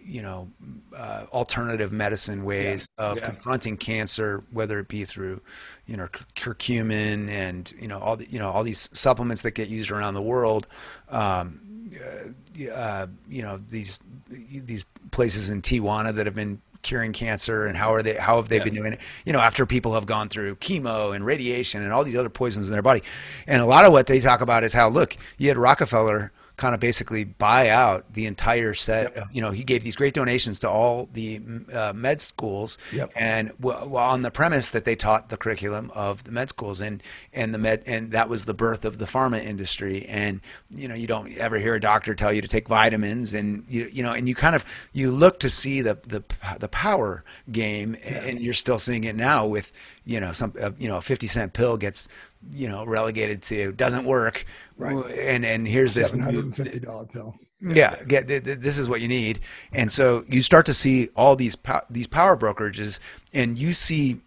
[0.04, 0.50] you know,
[0.96, 3.04] uh, alternative medicine ways yeah.
[3.04, 3.26] of yeah.
[3.26, 5.40] confronting cancer, whether it be through,
[5.86, 9.68] you know, curcumin and you know all the you know all these supplements that get
[9.68, 10.66] used around the world.
[11.10, 11.60] Um,
[11.94, 17.76] uh, uh, you know these these places in Tijuana that have been curing cancer and
[17.76, 18.64] how are they how have they yeah.
[18.64, 22.04] been doing it you know after people have gone through chemo and radiation and all
[22.04, 23.02] these other poisons in their body
[23.48, 26.74] and a lot of what they talk about is how look you had rockefeller kind
[26.74, 29.14] of basically buy out the entire set.
[29.14, 29.28] Yep.
[29.32, 31.40] You know, he gave these great donations to all the
[31.72, 33.10] uh, med schools, yep.
[33.16, 37.02] and well, on the premise that they taught the curriculum of the med schools, and
[37.32, 40.04] and the med, and that was the birth of the pharma industry.
[40.06, 40.40] And
[40.70, 43.88] you know, you don't ever hear a doctor tell you to take vitamins, and you
[43.90, 46.22] you know, and you kind of you look to see the the
[46.58, 48.24] the power game, yeah.
[48.24, 49.72] and you're still seeing it now with
[50.04, 52.08] you know some uh, you know a 50 cent pill gets
[52.52, 54.46] you know relegated to doesn't work.
[54.76, 54.94] Right.
[55.18, 57.34] And and here's this $750 pill.
[57.60, 59.40] Yeah, yeah this is what you need.
[59.72, 61.56] And so you start to see all these
[61.90, 63.00] these power brokerages
[63.32, 64.20] and you see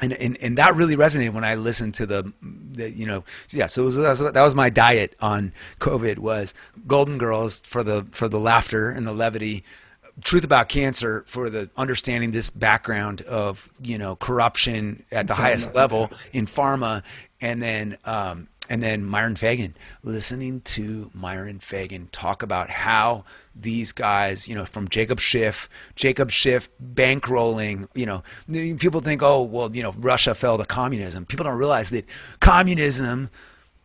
[0.00, 3.68] and, and, and that really resonated when I listened to the, the you know, yeah.
[3.68, 6.54] So was, that was my diet on COVID was
[6.88, 9.62] Golden Girls for the for the laughter and the levity,
[10.20, 15.74] truth about cancer for the understanding this background of you know corruption at the highest
[15.74, 17.02] level in pharma
[17.42, 23.24] and then um, and then Myron Fagan, listening to Myron Fagan talk about how
[23.54, 28.22] these guys, you know, from Jacob Schiff, Jacob Schiff bankrolling, you know,
[28.78, 31.26] people think, oh, well, you know, Russia fell to communism.
[31.26, 32.06] People don't realize that
[32.40, 33.28] communism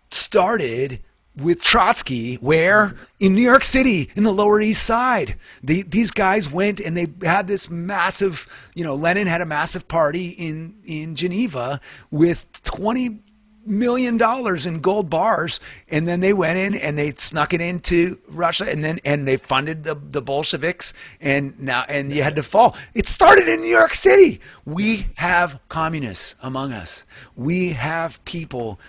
[0.10, 1.01] started
[1.36, 6.51] with Trotsky, where in New York City, in the Lower East Side, the, these guys
[6.51, 11.16] went and they had this massive, you know, Lenin had a massive party in in
[11.16, 11.80] Geneva
[12.10, 13.20] with twenty
[13.68, 15.59] million dollars in gold bars
[15.89, 19.38] and then they went in and they snuck it into Russia and then and they
[19.38, 22.76] funded the, the Bolsheviks and now and you had to fall.
[22.93, 24.39] It started in New York City.
[24.65, 27.05] We have communists among us.
[27.36, 28.80] We have people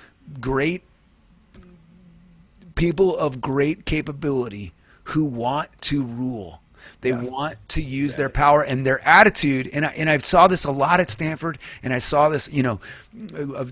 [0.41, 0.83] great
[2.75, 4.73] people of great capability
[5.05, 6.61] who want to rule.
[7.01, 7.23] They yeah.
[7.23, 8.19] want to use yeah.
[8.19, 9.69] their power and their attitude.
[9.73, 11.59] And I, and I saw this a lot at Stanford.
[11.83, 12.81] And I saw this, you know,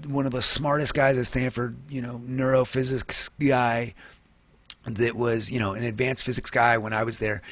[0.07, 3.95] one of the smartest guys at Stanford, you know, neurophysics guy
[4.85, 7.43] that was, you know, an advanced physics guy when I was there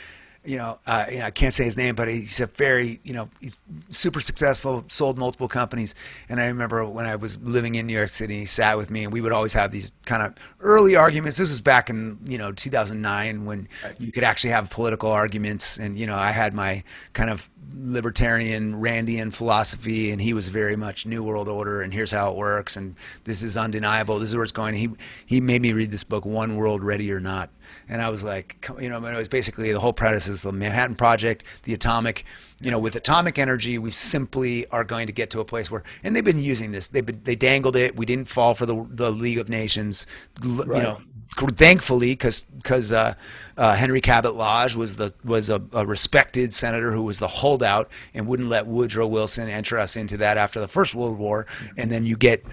[0.45, 3.13] you know, uh, you know, I can't say his name, but he's a very, you
[3.13, 3.57] know, he's
[3.89, 5.95] super successful, sold multiple companies.
[6.29, 9.05] And I remember when I was living in New York City, he sat with me,
[9.05, 11.39] and we would always have these kind of early arguments.
[11.39, 13.69] This was back in, you know, 2009 when
[13.99, 15.79] you could actually have political arguments.
[15.79, 16.83] And you know, I had my
[17.15, 22.11] kind of libertarian Randian philosophy, and he was very much New World Order, and here's
[22.11, 24.19] how it works, and this is undeniable.
[24.19, 24.75] This is where it's going.
[24.75, 24.91] He
[25.27, 27.51] he made me read this book, One World Ready or Not,
[27.89, 30.97] and I was like, you know, it was basically the whole premise is the Manhattan
[30.97, 32.25] Project, the atomic.
[32.61, 35.83] You know, with atomic energy, we simply are going to get to a place where,
[36.03, 36.89] and they've been using this.
[36.89, 37.97] They've been they dangled it.
[37.97, 40.07] We didn't fall for the the League of Nations.
[40.43, 40.77] Right.
[40.77, 41.01] You know
[41.35, 43.15] thankfully, because because uh,
[43.57, 47.91] uh, Henry Cabot Lodge was the was a, a, respected senator who was the holdout
[48.15, 51.91] and wouldn't let Woodrow Wilson enter us into that after the First World War, and
[51.91, 52.45] then you get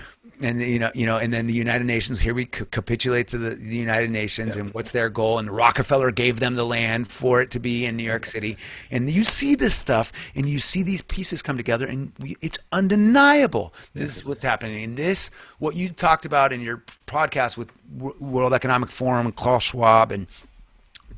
[0.44, 2.20] and you know, you know, and then the United Nations.
[2.20, 5.40] Here we capitulate to the, the United Nations, and what's their goal?
[5.40, 8.58] And Rockefeller gave them the land for it to be in New York City.
[8.90, 12.58] And you see this stuff, and you see these pieces come together, and we, it's
[12.72, 13.74] undeniable.
[13.94, 14.84] This is what's happening.
[14.84, 19.64] And this, what you talked about in your podcast with World Economic Forum and Klaus
[19.64, 20.28] Schwab, and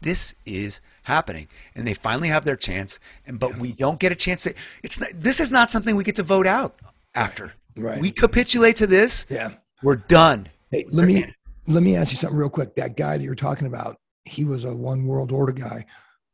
[0.01, 4.15] this is happening and they finally have their chance and but we don't get a
[4.15, 4.53] chance to
[4.84, 6.80] it's not, this is not something we get to vote out
[7.13, 7.99] after Right.
[7.99, 9.26] We capitulate to this.
[9.30, 9.53] Yeah.
[9.82, 10.47] We're done.
[10.71, 11.26] Hey, let me
[11.67, 12.76] let me ask you something real quick.
[12.76, 15.86] That guy that you're talking about, he was a one world order guy.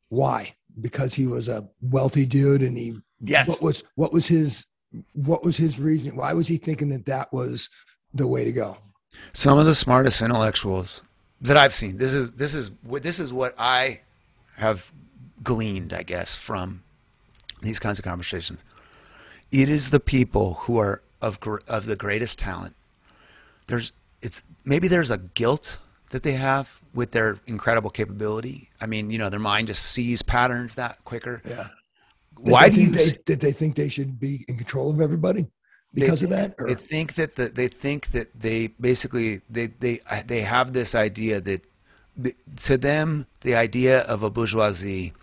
[0.09, 0.53] Why?
[0.81, 2.99] Because he was a wealthy dude, and he.
[3.21, 3.47] Yes.
[3.47, 4.65] What was what was his
[5.13, 6.15] what was his reason?
[6.15, 7.69] Why was he thinking that that was
[8.13, 8.77] the way to go?
[9.33, 11.03] Some of the smartest intellectuals
[11.41, 11.97] that I've seen.
[11.97, 14.01] This is this is this is what I
[14.57, 14.91] have
[15.43, 16.83] gleaned, I guess, from
[17.61, 18.63] these kinds of conversations.
[19.51, 22.75] It is the people who are of of the greatest talent.
[23.67, 23.91] There's
[24.21, 28.69] it's maybe there's a guilt that they have with their incredible capability.
[28.81, 31.41] I mean, you know, their mind just sees patterns that quicker.
[31.47, 31.67] Yeah.
[32.37, 32.91] Why did do you?
[32.91, 35.47] They, did they think they should be in control of everybody?
[35.93, 36.55] Because they, of that?
[36.59, 36.67] Or?
[36.67, 41.41] They think that the, they think that they basically they they they have this idea
[41.41, 41.65] that
[42.57, 45.13] to them the idea of a bourgeoisie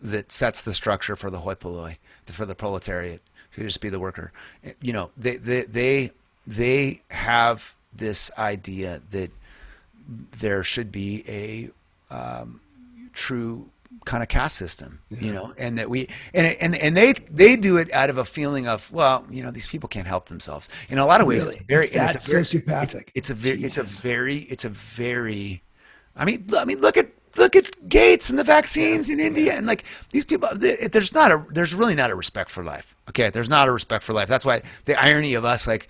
[0.00, 3.20] that sets the structure for the hoi polloi, for the proletariat,
[3.52, 4.32] who just be the worker.
[4.80, 6.10] You know, they they they
[6.46, 9.30] they have this idea that
[10.38, 11.70] there should be a
[12.14, 12.60] um,
[13.12, 13.68] true
[14.04, 15.18] kind of caste system, yeah.
[15.20, 18.24] you know, and that we and and and they they do it out of a
[18.24, 20.68] feeling of well, you know, these people can't help themselves.
[20.88, 21.56] In a lot of ways, really?
[21.56, 23.10] it's very it's that it's sociopathic.
[23.14, 25.62] It's, it's a very it's a very it's a very.
[26.16, 29.66] I mean, I mean, look at look at Gates and the vaccines in India, and
[29.66, 30.48] like these people.
[30.54, 32.94] There's not a there's really not a respect for life.
[33.08, 34.28] Okay, there's not a respect for life.
[34.28, 35.88] That's why the irony of us like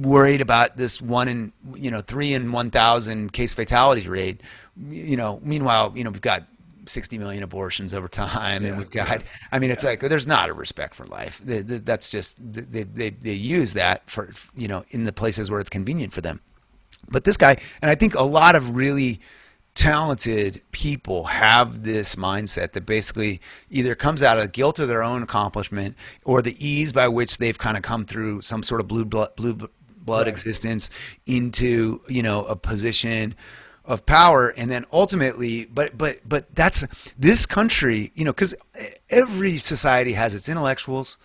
[0.00, 4.40] worried about this one in you know three in one thousand case fatality rate.
[4.88, 6.44] You know, meanwhile, you know we've got
[6.88, 9.90] 60 million abortions over time yeah, and we've got yeah, i mean it's yeah.
[9.90, 14.32] like there's not a respect for life that's just they, they, they use that for
[14.54, 16.40] you know in the places where it's convenient for them
[17.08, 19.20] but this guy and i think a lot of really
[19.78, 25.22] talented people have this mindset that basically either comes out of guilt of their own
[25.22, 29.04] accomplishment or the ease by which they've kind of come through some sort of blue
[29.04, 30.34] blood, blue blood right.
[30.34, 30.90] existence
[31.26, 33.36] into you know a position
[33.88, 36.86] of power and then ultimately but but but that's
[37.18, 38.54] this country you know because
[39.10, 41.18] every society has its intellectuals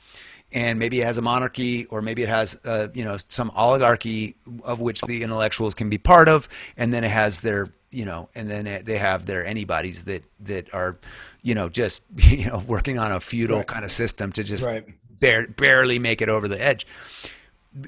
[0.52, 4.36] and maybe it has a monarchy or maybe it has uh, you know some oligarchy
[4.64, 8.30] of which the intellectuals can be part of and then it has their you know,
[8.36, 10.98] and then they have their anybody's that that are,
[11.42, 13.68] you know, just you know working on a feudal right.
[13.68, 14.86] kind of system to just right.
[15.10, 16.86] bare, barely make it over the edge.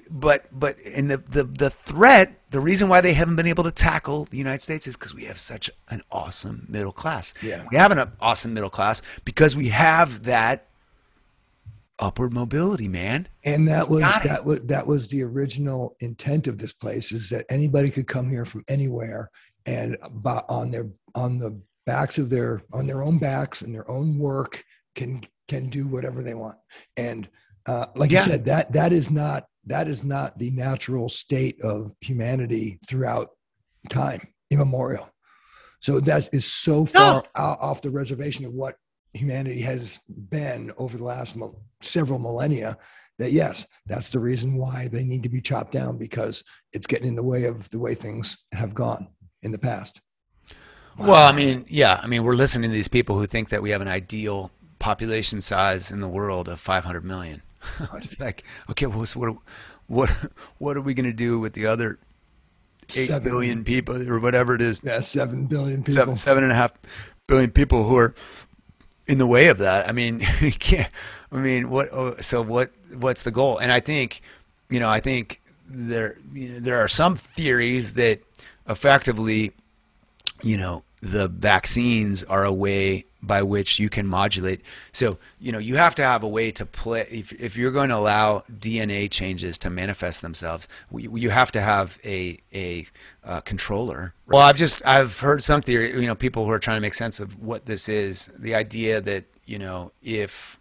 [0.10, 3.72] But but in the, the the threat, the reason why they haven't been able to
[3.72, 7.34] tackle the United States is because we have such an awesome middle class.
[7.44, 10.66] Yeah, we have an awesome middle class because we have that
[12.00, 13.28] upward mobility, man.
[13.44, 17.46] And that was that was that was the original intent of this place is that
[17.50, 19.30] anybody could come here from anywhere
[19.66, 24.18] and on their on the backs of their on their own backs and their own
[24.18, 24.64] work
[24.96, 26.56] can can do whatever they want
[26.96, 27.28] and
[27.66, 28.24] uh, like yeah.
[28.24, 33.30] you said that that is not that is not the natural state of humanity throughout
[33.90, 35.10] time immemorial
[35.80, 37.44] so that is so far no.
[37.44, 38.76] off the reservation of what
[39.14, 40.00] humanity has
[40.30, 42.78] been over the last mo- several millennia
[43.18, 46.44] that yes that's the reason why they need to be chopped down because
[46.74, 49.08] it's getting in the way of the way things have gone
[49.46, 50.02] in the past.
[50.98, 51.08] Wow.
[51.08, 53.70] Well, I mean, yeah, I mean, we're listening to these people who think that we
[53.70, 57.42] have an ideal population size in the world of 500 million.
[57.96, 59.38] it's like, okay, well, so what,
[59.88, 60.10] what,
[60.58, 62.00] what are we going to do with the other
[62.90, 64.82] eight seven, billion people or whatever it is?
[64.84, 65.94] Yeah, seven billion people.
[65.94, 66.74] Seven, seven and a half
[67.28, 68.16] billion people who are
[69.08, 69.88] in the way of that.
[69.88, 70.92] I mean, you can't.
[71.32, 71.90] I mean, what?
[71.92, 72.72] Oh, so what?
[72.98, 73.58] What's the goal?
[73.58, 74.22] And I think,
[74.70, 78.22] you know, I think there, you know, there are some theories that
[78.70, 79.52] effectively,
[80.44, 84.62] you know, the vaccines are a way by which you can modulate.
[84.92, 87.06] So, you know, you have to have a way to play.
[87.12, 91.98] If, if you're going to allow DNA changes to manifest themselves, you have to have
[92.04, 92.88] a, a
[93.24, 94.14] uh, controller.
[94.28, 96.94] Well, I've just, I've heard some theory, you know, people who are trying to make
[96.94, 98.32] sense of what this is.
[98.38, 100.60] The idea that, you know, if,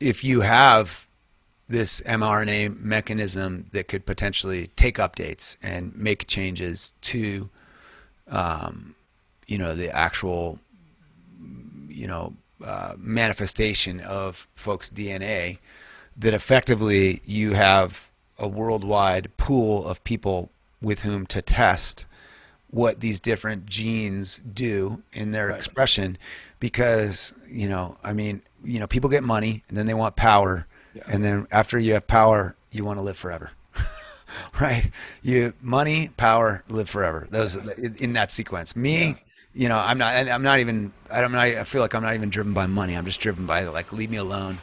[0.00, 1.06] if you have
[1.68, 7.48] this mRNA mechanism that could potentially take updates and make changes to,
[8.28, 8.94] um,
[9.52, 10.58] you know, the actual,
[11.88, 12.34] you know,
[12.64, 15.58] uh, manifestation of folks' DNA,
[16.16, 20.50] that effectively you have a worldwide pool of people
[20.80, 22.06] with whom to test
[22.70, 25.56] what these different genes do in their right.
[25.56, 26.16] expression
[26.58, 30.66] because you know i mean you know people get money and then they want power
[30.94, 31.02] yeah.
[31.06, 33.50] And then after you have power, you want to live forever.
[34.60, 34.90] right?
[35.22, 37.26] You money, power, live forever.
[37.30, 38.76] Those in that sequence.
[38.76, 39.14] Me, yeah.
[39.54, 40.14] You know, I'm not.
[40.28, 40.92] I'm not even.
[41.10, 41.40] I'm not.
[41.40, 42.94] I feel like I'm not even driven by money.
[42.94, 44.58] I'm just driven by like, leave me alone,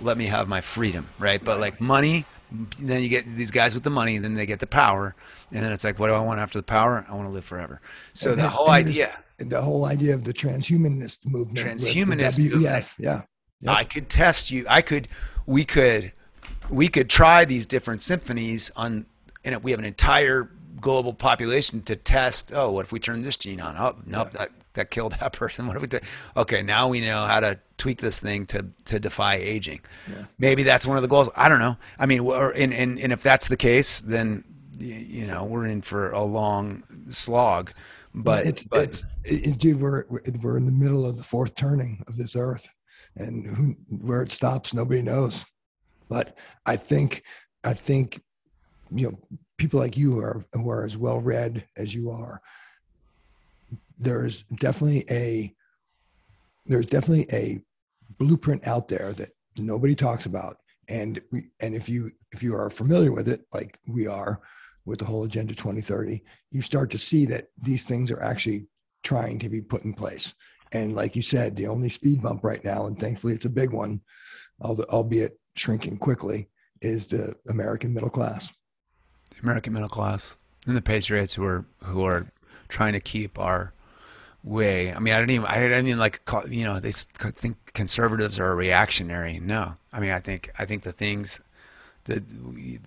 [0.00, 1.08] let me have my freedom.
[1.18, 1.42] Right?
[1.42, 2.24] But like money,
[2.78, 5.14] then you get these guys with the money, and then they get the power,
[5.52, 7.04] and then it's like, what do I want after the power?
[7.08, 7.80] I want to live forever.
[8.14, 9.18] So and the whole idea.
[9.38, 11.66] The whole idea of the transhumanist movement.
[11.66, 12.38] Transhumanist.
[12.38, 12.92] WEF, movement.
[12.98, 13.22] yeah.
[13.62, 13.76] Yep.
[13.76, 14.66] I could test you.
[14.68, 15.08] I could
[15.46, 16.12] we could
[16.68, 19.06] we could try these different symphonies on
[19.44, 20.50] and we have an entire
[20.82, 24.38] global population to test oh what if we turn this gene on oh nope yeah.
[24.38, 25.98] that that killed that person what if we do
[26.36, 29.80] okay now we know how to tweak this thing to to defy aging
[30.10, 30.24] yeah.
[30.38, 33.22] maybe that's one of the goals i don't know i mean and, and and if
[33.22, 34.44] that's the case then
[34.78, 37.72] you know we're in for a long slog
[38.14, 40.04] but it's but, it's it, dude we're
[40.42, 42.68] we're in the middle of the fourth turning of this earth
[43.16, 43.74] and who,
[44.06, 45.44] where it stops, nobody knows.
[46.08, 47.22] But I think
[47.64, 48.20] I think
[48.94, 52.40] you know people like you are who are as well read as you are.
[53.98, 55.54] There's definitely a
[56.66, 57.60] there's definitely a
[58.18, 62.70] blueprint out there that nobody talks about, and we, and if you if you are
[62.70, 64.40] familiar with it, like we are
[64.84, 68.66] with the whole Agenda 2030, you start to see that these things are actually
[69.04, 70.34] trying to be put in place.
[70.72, 73.70] And like you said, the only speed bump right now, and thankfully it's a big
[73.70, 74.00] one,
[74.60, 76.48] albeit shrinking quickly,
[76.80, 78.50] is the American middle class.
[79.36, 82.30] The American middle class and the patriots who are who are
[82.68, 83.72] trying to keep our
[84.44, 84.92] way.
[84.92, 88.38] I mean, I don't even I don't even like call, you know they think conservatives
[88.38, 89.40] are reactionary.
[89.40, 91.40] No, I mean I think I think the things
[92.04, 92.22] that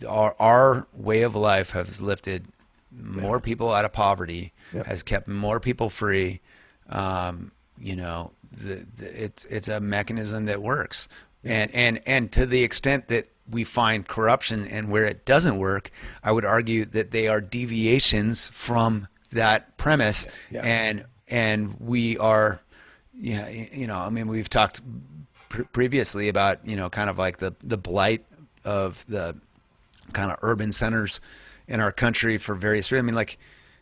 [0.07, 2.47] our our way of life has lifted
[2.91, 4.85] more people out of poverty, yep.
[4.85, 6.41] has kept more people free.
[6.89, 11.07] Um, you know, the, the, it's it's a mechanism that works,
[11.43, 15.91] and and and to the extent that we find corruption and where it doesn't work,
[16.23, 20.61] I would argue that they are deviations from that premise, yeah.
[20.63, 22.61] and and we are,
[23.13, 24.81] yeah, you know, I mean, we've talked
[25.49, 28.25] pr- previously about you know kind of like the the blight
[28.63, 29.35] of the
[30.13, 31.19] kind of urban centers
[31.67, 33.05] in our country for various reasons.
[33.05, 33.37] I mean, like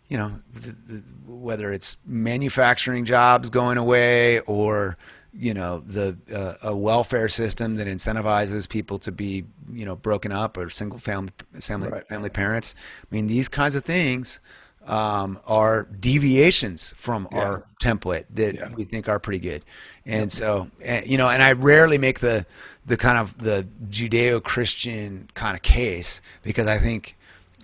[0.09, 4.97] you know, the, the, whether it's manufacturing jobs going away or
[5.35, 10.31] you know the uh, a welfare system that incentivizes people to be you know broken
[10.31, 12.07] up or single family family, right.
[12.07, 12.75] family parents.
[13.01, 14.39] I mean, these kinds of things
[14.85, 17.43] um, are deviations from yeah.
[17.43, 18.69] our template that yeah.
[18.75, 19.63] we think are pretty good.
[20.05, 22.45] And so, and, you know, and I rarely make the
[22.85, 27.15] the kind of the Judeo-Christian kind of case because I think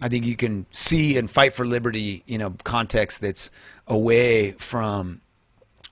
[0.01, 3.51] I think you can see and fight for liberty, you know, context that's
[3.87, 5.21] away from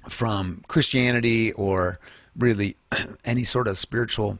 [0.10, 2.00] from Christianity or
[2.38, 2.76] really
[3.26, 4.40] any sort of spiritual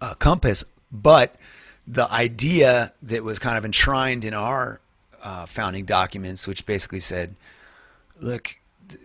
[0.00, 1.36] uh, compass, but
[1.86, 4.80] the idea that was kind of enshrined in our
[5.22, 7.34] uh, founding documents, which basically said,
[8.20, 8.56] "Look,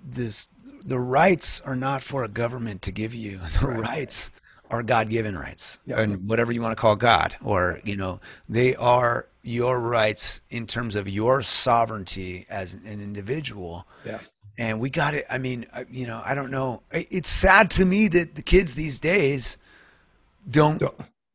[0.04, 0.50] this
[0.84, 3.40] the rights are not for a government to give you.
[3.60, 3.80] The right.
[3.80, 4.32] rights
[4.72, 9.28] are God-given rights, and whatever you want to call God, or you know, they are
[9.42, 13.88] your rights in terms of your sovereignty as an individual.
[14.06, 14.20] Yeah.
[14.60, 15.24] And we got it.
[15.30, 16.84] I mean, uh, you know, I don't know.
[16.92, 19.58] It's sad to me that the kids these days
[20.52, 20.84] don't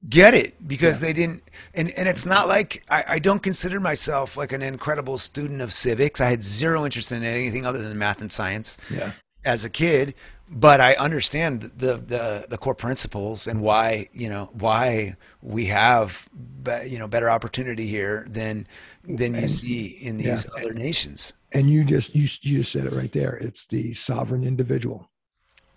[0.08, 1.06] get it because yeah.
[1.06, 1.42] they didn't
[1.74, 5.72] and, and it's not like I, I, don't consider myself like an incredible student of
[5.72, 9.12] civics i had zero interest in anything other than math and science yeah.
[9.46, 10.14] as a kid
[10.50, 16.28] but i understand the, the the core principles and why you know why we have
[16.62, 18.66] be, you know better opportunity here than
[19.04, 20.62] than you see in these yeah.
[20.62, 24.44] other nations and you just you, you just said it right there it's the sovereign
[24.44, 25.10] individual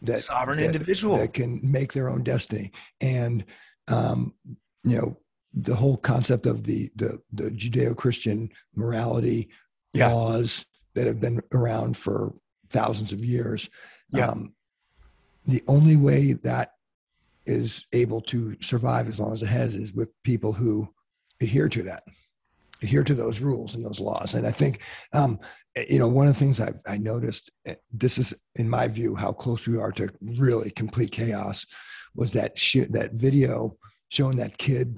[0.01, 2.71] that sovereign that, individual that can make their own destiny
[3.01, 3.45] and
[3.88, 4.34] um,
[4.84, 5.17] you know,
[5.53, 9.49] the whole concept of the the, the Judeo-Christian morality
[9.93, 10.11] yeah.
[10.11, 12.34] laws that have been around for
[12.69, 13.69] thousands of years.
[14.09, 14.28] Yeah.
[14.28, 14.53] Um,
[15.45, 16.73] the only way that
[17.45, 20.93] is able to survive as long as it has is with people who
[21.41, 22.03] adhere to that,
[22.82, 24.34] adhere to those rules and those laws.
[24.34, 24.82] And I think,
[25.13, 25.39] um,
[25.89, 29.15] you know, one of the things I, I noticed, eh, this is, in my view,
[29.15, 31.65] how close we are to really complete chaos
[32.15, 33.78] was that sh- that video
[34.09, 34.97] showing that kid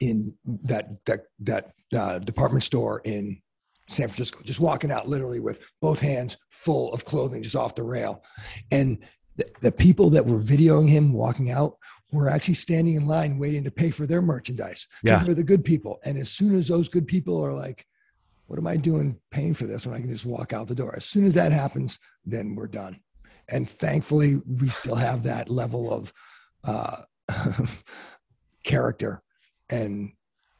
[0.00, 3.40] in that that that uh, department store in
[3.88, 7.82] San Francisco, just walking out literally with both hands full of clothing just off the
[7.82, 8.22] rail,
[8.70, 8.98] and
[9.36, 11.76] the, the people that were videoing him walking out
[12.12, 14.86] were actually standing in line waiting to pay for their merchandise.
[15.02, 17.86] Yeah, they're the good people, and as soon as those good people are like,
[18.46, 20.94] "What am I doing paying for this when I can just walk out the door?"
[20.96, 23.00] As soon as that happens, then we're done
[23.50, 26.12] and thankfully we still have that level of
[26.64, 26.96] uh,
[28.64, 29.22] character
[29.68, 30.12] and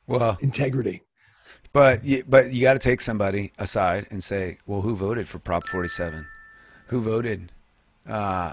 [0.07, 1.03] well integrity
[1.73, 5.67] but but you got to take somebody aside and say well who voted for prop
[5.67, 6.27] 47
[6.87, 7.53] who voted
[8.09, 8.53] uh,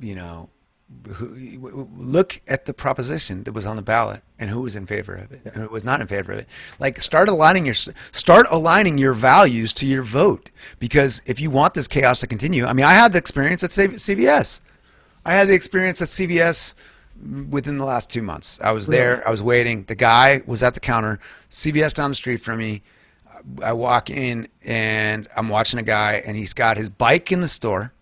[0.00, 0.50] you know
[1.96, 5.32] look at the proposition that was on the ballot and who was in favor of
[5.32, 5.52] it yeah.
[5.54, 6.48] and who was not in favor of it.
[6.78, 10.50] Like start aligning your start aligning your values to your vote.
[10.78, 13.70] Because if you want this chaos to continue i mean i had the experience at
[13.70, 14.60] cvs
[15.24, 16.74] i had the experience at cvs
[17.50, 18.60] within the last two months.
[18.60, 19.84] I was there i was waiting.
[19.84, 21.18] The guy was at the counter
[21.50, 22.82] cvs down the street from me.
[23.62, 27.48] I walk in and i'm watching a guy and he's got his bike in the
[27.48, 27.92] store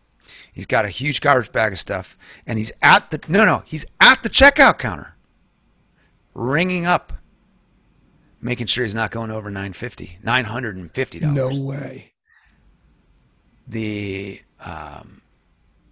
[0.52, 3.85] He's got a huge garbage bag of stuff, and he's at the no, no, he's
[4.01, 5.14] at the checkout counter,
[6.35, 7.12] ringing up,
[8.40, 11.35] making sure he's not going over 950 950 dollars.
[11.36, 12.12] No way.
[13.68, 15.22] The um,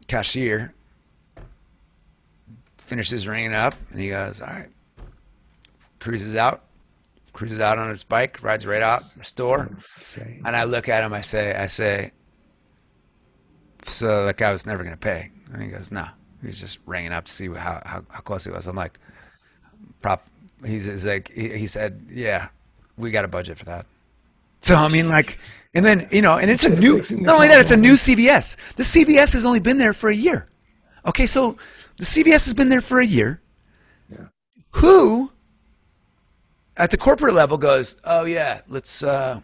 [0.08, 0.74] cashier
[2.78, 4.68] finishes ringing up, and he goes, "All right."
[6.00, 6.64] Cruises out,
[7.32, 10.42] cruises out on his bike, rides right out the store, Insane.
[10.44, 11.12] and I look at him.
[11.12, 12.12] I say, "I say."
[13.88, 16.06] So that guy was never going to pay, and he goes, "No."
[16.42, 18.66] He's just ringing up to see how, how, how close he was.
[18.66, 18.98] I'm like,
[20.02, 20.24] "Prop."
[20.64, 22.48] He's, he's like, he, he said, "Yeah,
[22.96, 23.86] we got a budget for that."
[24.60, 25.38] So I mean, like,
[25.74, 27.00] and then you know, and it's a new.
[27.12, 28.74] Not only that, it's a new CVS.
[28.74, 30.46] The CVS has only been there for a year.
[31.06, 31.56] Okay, so
[31.96, 33.40] the CVS has been there for a year.
[34.08, 34.26] Yeah.
[34.72, 35.32] Who,
[36.76, 39.40] at the corporate level, goes, "Oh yeah, let's." Uh,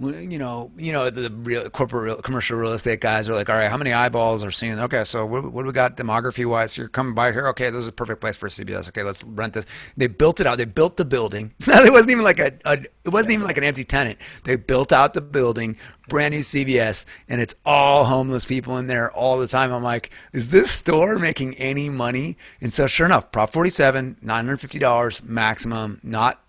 [0.00, 3.56] you know, you know, the real corporate, real, commercial real estate guys are like, all
[3.56, 4.78] right, how many eyeballs are seeing?
[4.78, 6.78] Okay, so what, what do we got demography wise?
[6.78, 7.48] You're coming by here.
[7.48, 8.88] Okay, this is a perfect place for CVS.
[8.88, 9.66] Okay, let's rent this.
[9.96, 10.56] They built it out.
[10.56, 11.52] They built the building.
[11.68, 14.18] Not, it wasn't even like a, a, it wasn't even like an empty tenant.
[14.44, 15.76] They built out the building,
[16.08, 19.70] brand new CVS, and it's all homeless people in there all the time.
[19.72, 22.38] I'm like, is this store making any money?
[22.62, 26.42] And so, sure enough, Prop 47, $950 maximum, not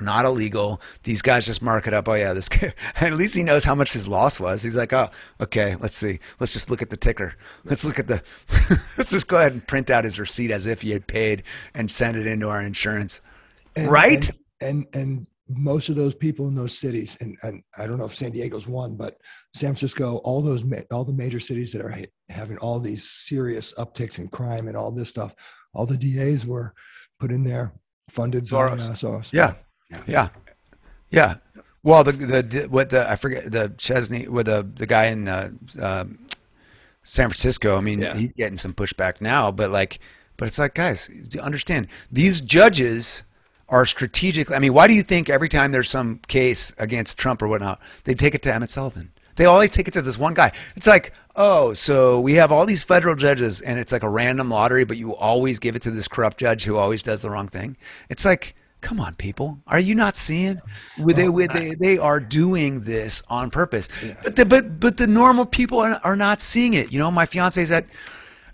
[0.00, 0.80] not illegal.
[1.02, 2.08] These guys just mark it up.
[2.08, 2.72] Oh yeah, this guy.
[2.96, 4.62] At least he knows how much his loss was.
[4.62, 5.08] He's like, oh,
[5.40, 5.76] okay.
[5.80, 6.18] Let's see.
[6.40, 7.34] Let's just look at the ticker.
[7.64, 8.22] Let's look at the.
[8.98, 11.42] let's just go ahead and print out his receipt as if he had paid
[11.74, 13.20] and send it into our insurance.
[13.76, 14.28] And- Right?
[14.60, 18.04] And, and and most of those people in those cities, and, and I don't know
[18.04, 19.16] if San Diego's one, but
[19.54, 21.98] San Francisco, all those all the major cities that are
[22.28, 25.34] having all these serious upticks in crime and all this stuff,
[25.72, 26.74] all the DAs were
[27.18, 27.72] put in there,
[28.10, 28.80] funded by Soros.
[28.80, 29.32] uh, Soros.
[29.32, 29.54] Yeah.
[30.06, 30.28] Yeah.
[31.10, 31.36] Yeah.
[31.82, 35.50] Well, the the what the I forget the Chesney with the the guy in uh,
[35.80, 36.18] um
[37.02, 37.76] San Francisco.
[37.76, 38.14] I mean, Yeah.
[38.14, 40.00] he's getting some pushback now, but like,
[40.36, 43.22] but it's like, guys, do you understand these judges
[43.68, 44.50] are strategic.
[44.50, 47.80] I mean, why do you think every time there's some case against Trump or whatnot,
[48.04, 49.12] they take it to Emmett Sullivan?
[49.36, 50.52] They always take it to this one guy.
[50.74, 54.48] It's like, oh, so we have all these federal judges, and it's like a random
[54.48, 57.46] lottery, but you always give it to this corrupt judge who always does the wrong
[57.46, 57.76] thing.
[58.08, 60.60] It's like, come on, people, are you not seeing?
[61.02, 63.88] With they, with they, they are doing this on purpose.
[64.22, 66.92] But the, but but the normal people are, are not seeing it.
[66.92, 67.86] You know, my fiance's at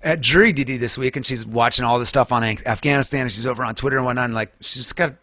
[0.03, 3.47] at jury duty this week, and she's watching all this stuff on Afghanistan, and she's
[3.47, 4.27] over on Twitter and whatnot.
[4.27, 5.17] And like, she's got a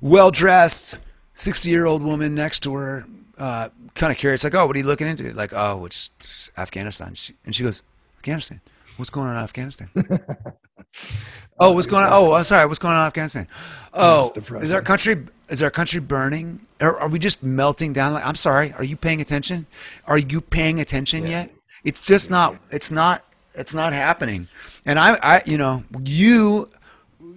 [0.00, 1.00] well dressed,
[1.34, 3.06] sixty year old woman next to her,
[3.38, 5.32] uh, kind of curious, like, oh, what are you looking into?
[5.34, 6.10] Like, oh, which
[6.56, 7.14] Afghanistan?
[7.14, 7.82] She, and she goes,
[8.18, 8.60] Afghanistan.
[8.96, 9.90] What's going on in Afghanistan?
[11.60, 12.10] oh, what's going on?
[12.12, 12.66] Oh, I'm sorry.
[12.66, 13.48] What's going on in Afghanistan?
[13.94, 14.30] Oh,
[14.60, 16.60] is our country is our country burning?
[16.80, 18.12] Or are we just melting down?
[18.12, 18.72] Like, I'm sorry.
[18.74, 19.66] Are you paying attention?
[20.06, 21.50] Are you paying attention yet?
[21.84, 22.56] It's just not.
[22.70, 23.24] It's not.
[23.54, 24.46] It's not happening.
[24.86, 26.70] And I, I, you know, you,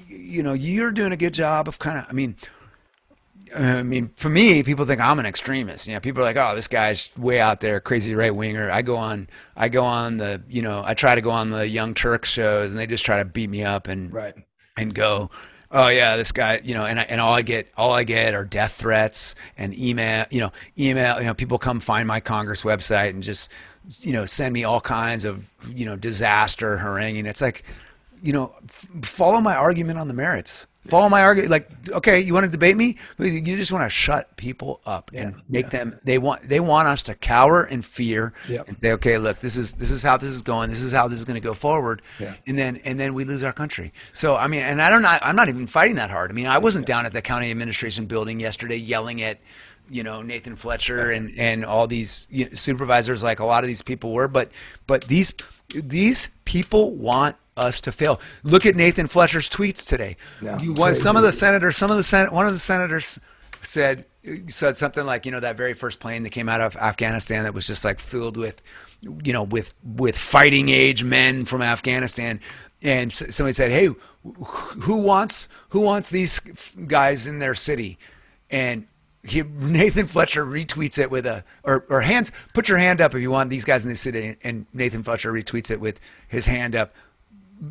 [0.07, 2.05] you know, you're doing a good job of kind of.
[2.07, 2.35] I mean,
[3.55, 5.87] I mean, for me, people think I'm an extremist.
[5.87, 8.81] You know, people are like, "Oh, this guy's way out there, crazy right winger." I
[8.81, 11.93] go on, I go on the, you know, I try to go on the Young
[11.93, 14.33] Turk shows, and they just try to beat me up and Right.
[14.77, 15.29] and go,
[15.69, 18.33] "Oh yeah, this guy," you know, and I, and all I get, all I get
[18.33, 22.63] are death threats and email, you know, email, you know, people come find my Congress
[22.63, 23.51] website and just,
[23.99, 27.25] you know, send me all kinds of, you know, disaster haranguing.
[27.25, 27.63] It's like,
[28.23, 28.53] you know,
[29.01, 30.67] follow my argument on the merits.
[30.85, 31.51] Follow my argument.
[31.51, 32.97] Like, okay, you want to debate me?
[33.19, 35.99] You just want to shut people up and Yeah, make them.
[36.03, 36.41] They want.
[36.41, 38.67] They want us to cower in fear Yep.
[38.67, 40.69] and say, okay, look, this is this is how this is going.
[40.71, 42.01] This is how this is going to go forward.
[42.19, 42.33] Yeah.
[42.47, 43.93] And then and then we lose our country.
[44.13, 45.05] So I mean, and I don't.
[45.05, 46.31] I'm not even fighting that hard.
[46.31, 49.39] I mean, I wasn't down at the county administration building yesterday yelling at
[49.89, 53.67] you know Nathan Fletcher and and all these you know, supervisors like a lot of
[53.67, 54.27] these people were.
[54.27, 54.51] But
[54.87, 55.31] but these
[55.75, 58.19] these people want us to fail.
[58.43, 60.17] Look at Nathan Fletcher's tweets today.
[60.59, 63.19] You want some of the senators, some of the senate, one of the senators
[63.63, 64.05] said
[64.47, 67.53] said something like, you know, that very first plane that came out of Afghanistan that
[67.53, 68.61] was just like filled with,
[69.01, 72.39] you know, with with fighting age men from Afghanistan,
[72.81, 73.89] and somebody said, hey,
[74.23, 77.97] who wants who wants these guys in their city,
[78.49, 78.87] and
[79.23, 83.21] he, Nathan Fletcher retweets it with a or, or hands put your hand up if
[83.21, 84.35] you want these guys in the city.
[84.43, 86.93] And Nathan Fletcher retweets it with his hand up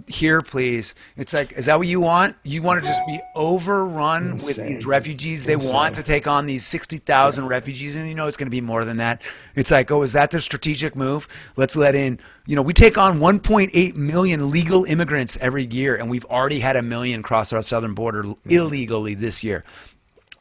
[0.07, 0.95] here please.
[1.17, 2.37] It's like is that what you want?
[2.45, 5.45] You want to just be overrun with these refugees.
[5.45, 5.73] They Insane.
[5.73, 8.85] want to take on these 60,000 refugees and you know it's going to be more
[8.85, 9.23] than that.
[9.55, 11.29] It's like oh is that the strategic move?
[11.57, 12.19] Let's let in.
[12.47, 16.77] You know we take on 1.8 million legal immigrants every year and we've already had
[16.77, 18.37] a million cross our southern border mm.
[18.47, 19.65] illegally this year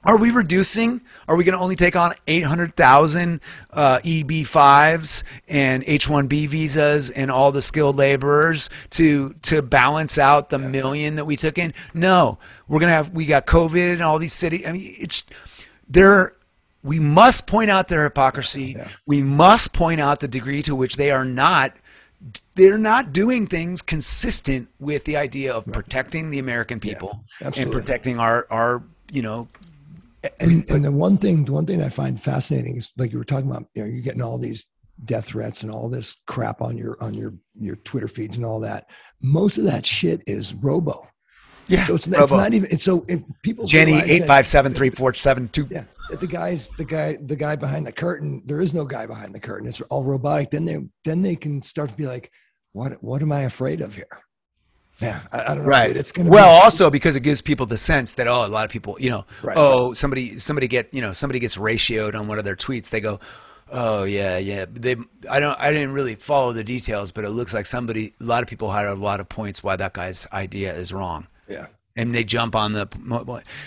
[0.05, 1.01] are we reducing?
[1.27, 7.51] Are we going to only take on 800,000 uh, EB5s and H1B visas and all
[7.51, 11.73] the skilled laborers to to balance out the million that we took in?
[11.93, 12.39] No,
[12.69, 14.65] we're going to have we got COVID and all these cities.
[14.65, 15.23] I mean, it's
[15.89, 16.33] there.
[16.81, 18.77] We must point out their hypocrisy.
[19.05, 21.75] We must point out the degree to which they are not
[22.55, 28.17] they're not doing things consistent with the idea of protecting the American people and protecting
[28.17, 29.47] our our you know
[30.39, 33.23] and and the one thing the one thing I find fascinating is like you were
[33.25, 34.65] talking about, you know, you're getting all these
[35.05, 38.59] death threats and all this crap on your on your your Twitter feeds and all
[38.61, 38.85] that.
[39.21, 41.07] Most of that shit is robo.
[41.67, 42.69] yeah So it's, it's not even.
[42.71, 45.63] It's so if people Jenny eight five seven three four seven two.
[45.63, 46.07] eight that- five seven three four seven two.
[46.11, 49.33] Yeah, the guys, the guy, the guy behind the curtain, there is no guy behind
[49.33, 49.67] the curtain.
[49.67, 50.49] It's all robotic.
[50.51, 52.31] Then they, then they can start to be like,
[52.73, 54.07] what, what am I afraid of here?
[55.01, 55.69] Yeah, I, I don't know.
[55.69, 55.87] Right.
[55.87, 55.97] dude.
[55.97, 58.65] It's gonna well, be, also because it gives people the sense that oh, a lot
[58.65, 59.55] of people, you know, Right.
[59.57, 62.89] oh, somebody somebody get you know somebody gets ratioed on one of their tweets.
[62.89, 63.19] They go,
[63.71, 64.65] oh yeah, yeah.
[64.71, 64.95] They
[65.29, 68.43] I don't I didn't really follow the details, but it looks like somebody a lot
[68.43, 71.27] of people had a lot of points why that guy's idea is wrong.
[71.47, 71.67] yeah,
[71.99, 72.87] and they jump on the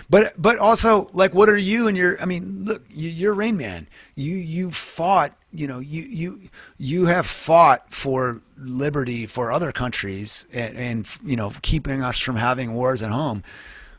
[0.08, 3.56] but but also like what are you and your i mean look you, you're rain
[3.56, 6.40] man you you fought you know you you
[6.78, 12.36] you have fought for liberty for other countries and, and you know keeping us from
[12.36, 13.42] having wars at home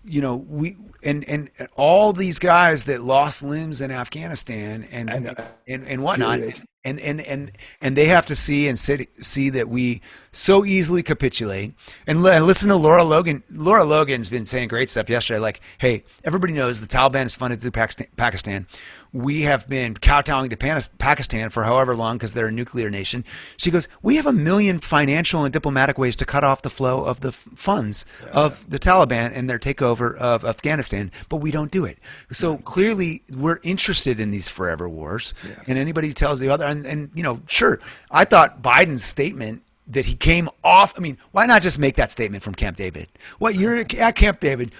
[0.03, 5.27] you know we and and all these guys that lost limbs in afghanistan and And,
[5.27, 5.33] uh,
[5.67, 6.39] and, and whatnot.
[6.85, 7.51] And and and
[7.81, 10.01] and they have to see and sit, see that we
[10.33, 11.73] so easily capitulate
[12.05, 13.41] and li- listen to Lara Logan.
[13.49, 15.39] Lara Logan's been saying great stuff yesterday.
[15.39, 18.67] Like, hey, everybody knows the Taliban is funded through Pakistan.
[19.13, 23.23] We have been kowtowing to Pakistan for however long because they're a nuclear nation.
[23.57, 27.05] She goes, we have a million financial and diplomatic ways to cut off the flow
[27.05, 31.69] of the f- funds of the Taliban and their takeover of Afghanistan, but we don't
[31.69, 31.99] do it.
[32.31, 35.35] So clearly, we're interested in these forever wars.
[35.67, 37.79] And anybody who tells the other, and, and you know, sure,
[38.09, 40.93] I thought Biden's statement that he came off.
[40.97, 43.09] I mean, why not just make that statement from Camp David?
[43.37, 44.73] What you're at Camp David.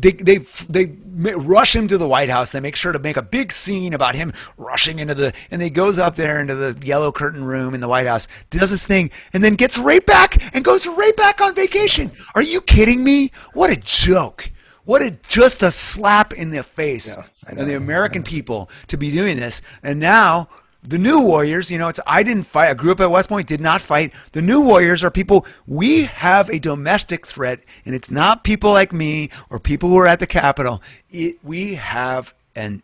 [0.00, 0.96] They, they they
[1.34, 2.50] rush him to the White House.
[2.50, 5.68] They make sure to make a big scene about him rushing into the and he
[5.70, 9.10] goes up there into the yellow curtain room in the White House, does his thing,
[9.32, 12.10] and then gets right back and goes right back on vacation.
[12.34, 13.32] Are you kidding me?
[13.52, 14.50] What a joke!
[14.84, 18.96] What a just a slap in the face Yeah, I of the American people to
[18.96, 19.62] be doing this.
[19.82, 20.48] And now
[20.82, 22.70] the new warriors, you know, it's I didn't fight.
[22.70, 24.14] I grew up at West Point, did not fight.
[24.32, 25.46] The new warriors are people.
[25.66, 30.06] We have a domestic threat, and it's not people like me or people who are
[30.06, 30.82] at the Capitol.
[31.10, 32.82] It, we have an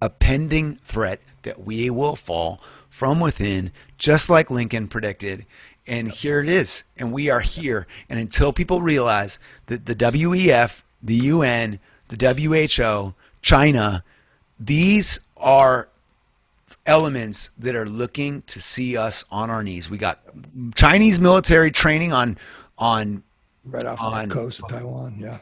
[0.00, 5.46] a pending threat that we will fall from within, just like Lincoln predicted.
[5.86, 6.84] And here it is.
[6.96, 7.86] And we are here.
[8.08, 14.04] And until people realize that the WEF, the UN, the WHO, China,
[14.60, 15.88] these are
[16.88, 19.88] elements that are looking to see us on our knees.
[19.88, 20.20] We got
[20.74, 22.36] Chinese military training on
[22.78, 23.22] on
[23.64, 25.18] right off on- the coast of Taiwan.
[25.20, 25.38] Yeah,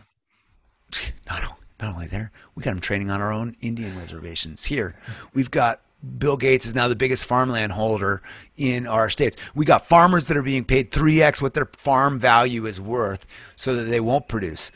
[1.29, 1.43] not,
[1.81, 4.97] not only there, we got them training on our own Indian reservations here.
[5.35, 5.81] We've got
[6.19, 8.23] Bill Gates is now the biggest farmland holder
[8.57, 9.37] in our states.
[9.55, 13.75] We got farmers that are being paid 3x what their farm value is worth so
[13.77, 14.71] that they won't produce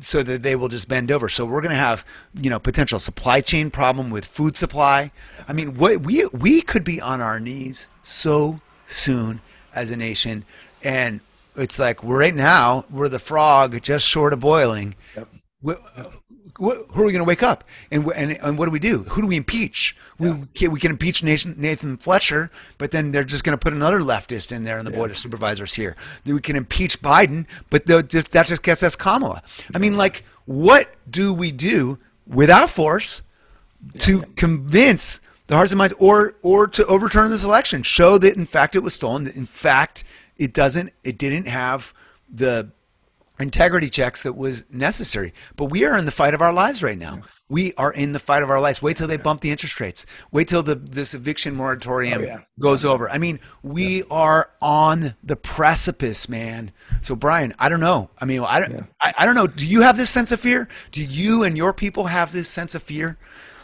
[0.00, 1.28] so that they will just bend over.
[1.28, 5.10] So we're going to have, you know, potential supply chain problem with food supply.
[5.46, 9.40] I mean, what we we could be on our knees so soon
[9.74, 10.44] as a nation
[10.82, 11.20] and
[11.54, 15.28] it's like we're right now we're the frog just short of boiling Yep.
[15.66, 16.06] Wh-
[16.60, 17.64] wh- who are we going to wake up?
[17.90, 18.98] And, wh- and and what do we do?
[19.04, 19.96] Who do we impeach?
[20.18, 23.72] We can, we can impeach Nathan, Nathan Fletcher, but then they're just going to put
[23.72, 25.96] another leftist in there in the board of supervisors here.
[26.24, 29.42] Then we can impeach Biden, but just that just gets us Kamala.
[29.74, 33.22] I mean, like, what do we do without force
[34.00, 37.82] to convince the hearts and minds, or or to overturn this election?
[37.82, 39.24] Show that in fact it was stolen.
[39.24, 40.04] That in fact
[40.36, 40.92] it doesn't.
[41.04, 41.94] It didn't have
[42.32, 42.70] the
[43.40, 45.32] integrity checks that was necessary.
[45.56, 47.20] But we are in the fight of our lives right now.
[47.50, 48.82] We are in the fight of our lives.
[48.82, 50.04] Wait till they bump the interest rates.
[50.32, 52.40] Wait till the this eviction moratorium Oh, yeah.
[52.60, 53.08] goes over.
[53.08, 56.72] I mean, we are on the precipice, man.
[57.00, 58.10] So Brian, I don't know.
[58.20, 59.46] I mean, I, don't I, I don't know.
[59.46, 60.68] Do you have this sense of fear?
[60.92, 63.16] Do you and your people have this sense of fear?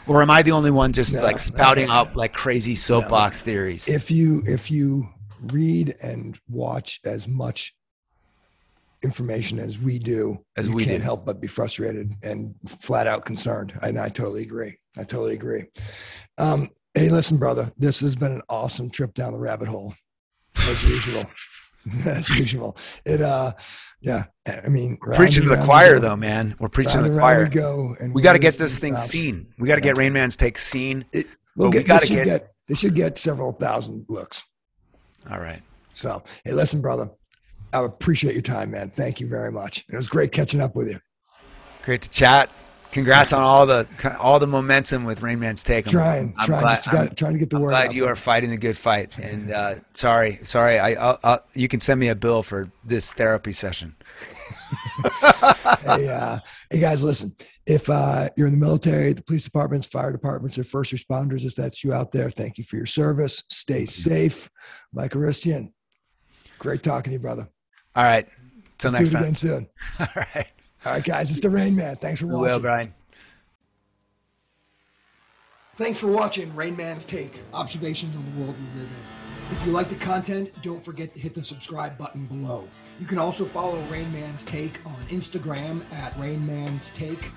[0.07, 3.43] Or am I the only one just No, like spouting I- up like crazy soapbox
[3.43, 3.87] theories?
[3.87, 5.07] if you if you
[5.53, 7.74] read and watch as much
[9.05, 11.03] information as we do, As you we can't do.
[11.03, 13.71] help but be frustrated and flat out concerned.
[13.81, 14.75] And I totally agree.
[14.97, 15.63] I totally agree.
[16.37, 19.93] Um, hey, listen, brother, this has been an awesome trip down the rabbit hole,
[20.57, 21.25] as usual.
[22.05, 22.75] as usual.
[23.05, 23.53] It, uh,
[24.01, 24.23] yeah.
[24.47, 26.55] I mean, round preaching to the choir, though, man.
[26.59, 27.43] We're preaching to the choir.
[27.43, 29.09] We go, and We got to get this thing stops.
[29.11, 29.47] seen.
[29.59, 31.05] We got to get Rain Man's take seen.
[31.13, 34.43] It, we'll But we gotta get- get this should get several thousand looks.
[35.29, 35.61] All right.
[35.93, 37.09] So, hey, listen, brother,
[37.75, 38.91] I appreciate your time, man.
[38.95, 39.83] Thank you very much.
[39.89, 40.97] It was great catching up with you.
[41.83, 42.51] Great to chat.
[42.91, 43.85] Congrats on all the
[44.21, 45.85] all the momentum with Rain Man's take.
[45.87, 47.93] I'm, Trying, I'm trying, glad- just got, trying to get the I'm word glad out.
[47.93, 49.17] you are fighting the good fight.
[49.17, 50.79] And uh, sorry, sorry.
[50.79, 53.97] I, I'll, I'll, you can send me a bill for this therapy session.
[55.03, 56.37] hey, uh,
[56.71, 57.35] hey guys, listen.
[57.67, 61.55] If uh, you're in the military, the police departments, fire departments, or first responders, if
[61.55, 63.43] that's you out there, thank you for your service.
[63.49, 64.49] Stay safe.
[64.93, 65.73] Mike Aristian,
[66.59, 67.49] great talking to you, brother.
[67.95, 68.27] All right.
[68.77, 69.23] Till Let's next do it time.
[69.23, 69.67] again soon.
[69.99, 70.51] All right.
[70.85, 71.95] All right, guys, it's the Rain Man.
[71.95, 72.39] Thanks for watching.
[72.41, 72.61] will, watching.
[72.61, 72.93] Brian.
[75.77, 79.51] Thanks for watching Rain Man's Take Observations on the World We Live in.
[79.51, 82.65] If you like the content, don't forget to hit the subscribe button below.
[82.99, 87.29] You can also follow Rain Man's Take on Instagram at Rain Man's Take.